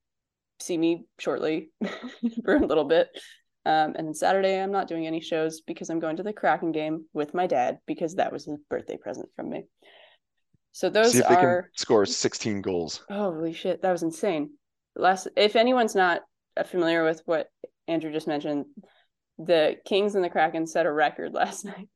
[0.60, 1.70] see me shortly
[2.44, 3.08] for a little bit
[3.64, 6.72] um and then saturday i'm not doing any shows because i'm going to the kraken
[6.72, 9.64] game with my dad because that was his birthday present from me
[10.72, 13.04] so those See if they are can score 16 goals.
[13.10, 14.52] Holy shit, that was insane.
[14.96, 16.22] Last, if anyone's not
[16.66, 17.48] familiar with what
[17.88, 18.64] Andrew just mentioned,
[19.38, 21.88] the Kings and the Kraken set a record last night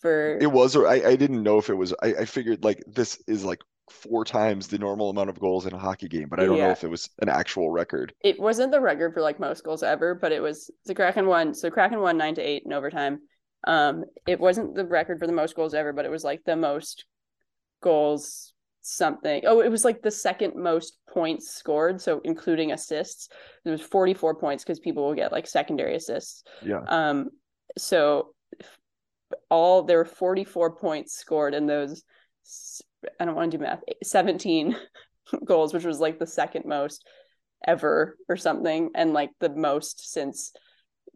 [0.00, 1.94] for It was, or I, I didn't know if it was.
[2.02, 3.60] I, I figured like this is like
[3.90, 6.70] four times the normal amount of goals in a hockey game, but I don't know
[6.70, 8.12] if it was an actual record.
[8.22, 11.54] it wasn't the record for like most goals ever, but it was the Kraken won.
[11.54, 13.20] So Kraken won nine to eight in overtime.
[13.66, 16.56] Um, it wasn't the record for the most goals ever, but it was like the
[16.56, 17.04] most
[17.80, 18.52] goals
[18.86, 19.42] something.
[19.46, 23.28] Oh, it was like the second most points scored, so including assists.
[23.64, 26.44] It was 44 points because people will get like secondary assists.
[26.62, 26.82] Yeah.
[26.86, 27.30] Um,
[27.76, 28.34] so
[29.50, 32.04] all there were 44 points scored in those.
[33.18, 33.82] I don't want to do math.
[34.02, 34.76] 17
[35.44, 37.06] goals, which was like the second most
[37.66, 40.52] ever or something, and like the most since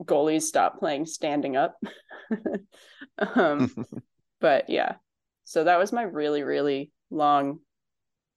[0.05, 1.77] goalies stopped playing standing up.
[3.19, 3.73] um,
[4.41, 4.95] but yeah,
[5.45, 7.61] So that was my really, really long,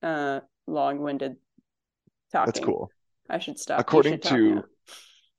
[0.01, 1.35] uh, long-winded
[2.31, 2.51] talking.
[2.53, 2.89] That's cool.
[3.29, 3.79] I should stop.
[3.79, 4.63] According should to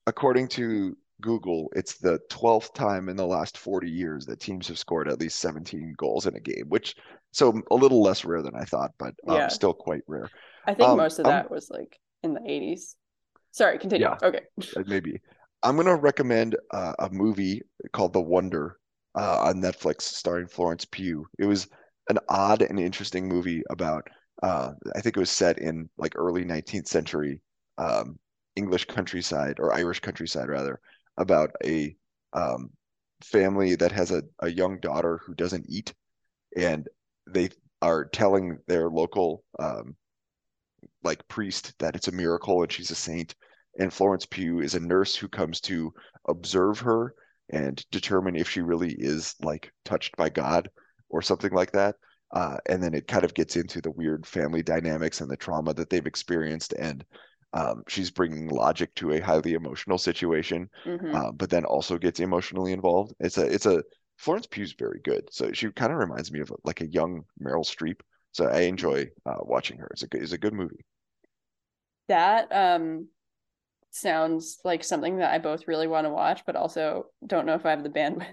[0.07, 4.79] according to Google, it's the 12th time in the last 40 years that teams have
[4.79, 6.97] scored at least 17 goals in a game, which
[7.35, 9.49] so a little less rare than I thought, but um, Yeah.
[9.49, 10.31] still quite rare.
[10.67, 12.97] I think um, most of that was like in the 80s.
[13.51, 14.07] Sorry, continue.
[14.07, 14.17] Yeah.
[14.23, 14.41] Okay.
[14.77, 15.21] Uh, maybe.
[15.63, 17.63] I'm gonna recommend uh, a movie
[17.93, 18.79] called The Wonder
[19.15, 21.27] uh, on Netflix, starring Florence Pugh.
[21.39, 21.69] It was
[22.09, 24.09] an odd and interesting movie about.
[24.43, 27.41] Uh, I think it was set in like early 19th century
[27.79, 28.19] um,
[28.57, 30.81] English countryside or Irish countryside rather,
[31.17, 31.97] about a
[32.33, 32.71] um,
[33.23, 35.95] family that has a, a young daughter who doesn't eat,
[36.57, 36.89] and
[37.27, 37.51] they
[37.83, 39.97] are telling their local um,
[41.03, 43.35] like priest that it's a miracle and she's a saint
[43.79, 45.93] and Florence Pugh is a nurse who comes to
[46.29, 47.15] observe her
[47.51, 50.69] and determine if she really is like touched by God
[51.09, 51.97] or something like that.
[52.33, 55.75] Uh, and then it kind of gets into the weird family dynamics and the trauma
[55.75, 56.73] that they've experienced.
[56.79, 57.05] And
[57.53, 62.21] um, she's bringing logic to a highly emotional situation, hmm uh, but then also gets
[62.21, 63.15] emotionally involved.
[63.21, 63.83] It's a, it's a,
[64.17, 65.29] Florence Pugh's very good.
[65.33, 68.01] So she kind of reminds me of like a young Meryl Streep.
[68.33, 69.89] So I enjoy uh, watching her.
[69.93, 70.85] It's a good, it's a good movie.
[72.09, 73.09] That um
[73.91, 77.65] sounds like something that I both really want to watch, but also don't know if
[77.65, 78.27] I have the bandwidth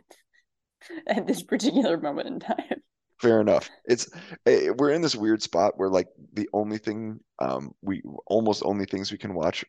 [1.08, 2.82] at this particular moment in time.
[3.22, 3.70] Fair enough.
[3.86, 4.10] It's
[4.48, 8.86] eh, we're in this weird spot where like the only thing um we almost only
[8.86, 9.64] things we can watch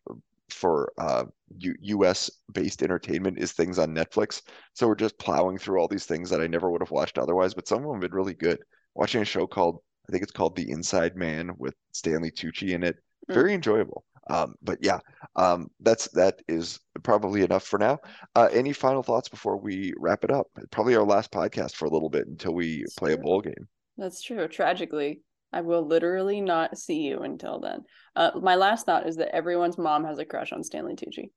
[0.53, 1.24] for uh
[1.59, 4.42] U US based entertainment is things on Netflix.
[4.74, 7.55] So we're just plowing through all these things that I never would have watched otherwise,
[7.55, 8.59] but some of them have been really good.
[8.94, 12.82] Watching a show called I think it's called The Inside Man with Stanley Tucci in
[12.82, 12.96] it.
[13.30, 13.34] Mm.
[13.34, 14.05] Very enjoyable.
[14.30, 14.98] Um, but yeah,
[15.36, 17.98] um, that's that is probably enough for now.
[18.36, 20.46] Uh, any final thoughts before we wrap it up?
[20.70, 23.68] Probably our last podcast for a little bit until we That's play a bowl game.
[23.96, 24.46] That's true.
[24.48, 25.22] Tragically,
[25.53, 27.84] I will literally not see you until then.
[28.16, 31.30] Uh, my last thought is that everyone's mom has a crush on Stanley Tucci.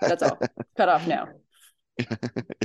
[0.00, 0.38] That's all.
[0.76, 1.28] Cut off now.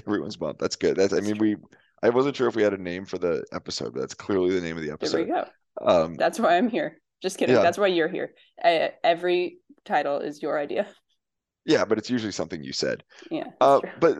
[0.07, 0.55] Everyone's mom.
[0.59, 0.95] That's good.
[0.97, 1.55] That's I mean we
[2.03, 4.61] I wasn't sure if we had a name for the episode, but that's clearly the
[4.61, 5.17] name of the episode.
[5.17, 5.45] There we go.
[5.81, 6.99] Um, That's why I'm here.
[7.21, 7.55] Just kidding.
[7.55, 7.61] Yeah.
[7.61, 8.33] That's why you're here.
[8.61, 10.85] Uh, every title is your idea.
[11.65, 13.03] yeah, but it's usually something you said.
[13.31, 13.45] Yeah.
[13.61, 14.17] Uh, but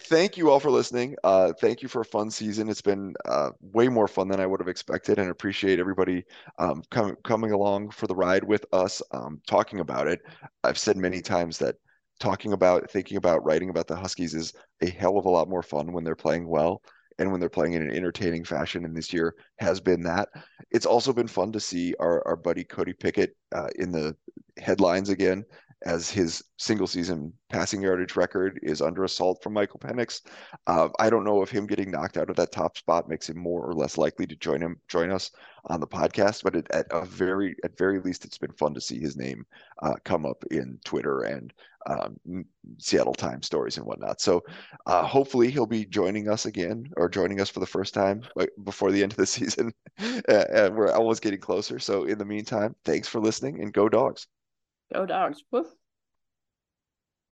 [0.00, 1.16] thank you all for listening.
[1.24, 2.68] Uh, thank you for a fun season.
[2.68, 6.24] It's been uh, way more fun than I would have expected, and appreciate everybody
[6.58, 10.20] um, com coming along for the ride with us, um, talking about it.
[10.64, 11.76] I've said many times that
[12.20, 15.62] talking about, thinking about, writing about the Huskies is a hell of a lot more
[15.62, 16.82] fun when they're playing well
[17.18, 18.84] and when they're playing in an entertaining fashion.
[18.84, 20.28] And this year has been that.
[20.70, 24.16] It's also been fun to see our our buddy Cody Pickett uh, in the
[24.58, 25.44] headlines again
[25.82, 30.22] as his single season passing yardage record is under assault from Michael Penix.
[30.66, 33.38] Uh, I don't know if him getting knocked out of that top spot makes him
[33.38, 35.30] more or less likely to join him join us
[35.66, 38.80] on the podcast, but it, at a very at very least it's been fun to
[38.80, 39.46] see his name
[39.82, 41.52] uh, come up in Twitter and
[41.86, 42.44] um,
[42.78, 44.20] Seattle Times stories and whatnot.
[44.20, 44.42] So
[44.86, 48.22] uh, hopefully he'll be joining us again or joining us for the first time
[48.64, 49.72] before the end of the season.
[50.28, 51.78] Uh, and we're almost getting closer.
[51.80, 54.28] So in the meantime, thanks for listening and go dogs.
[54.92, 55.42] Go dogs.
[55.50, 55.77] Woof.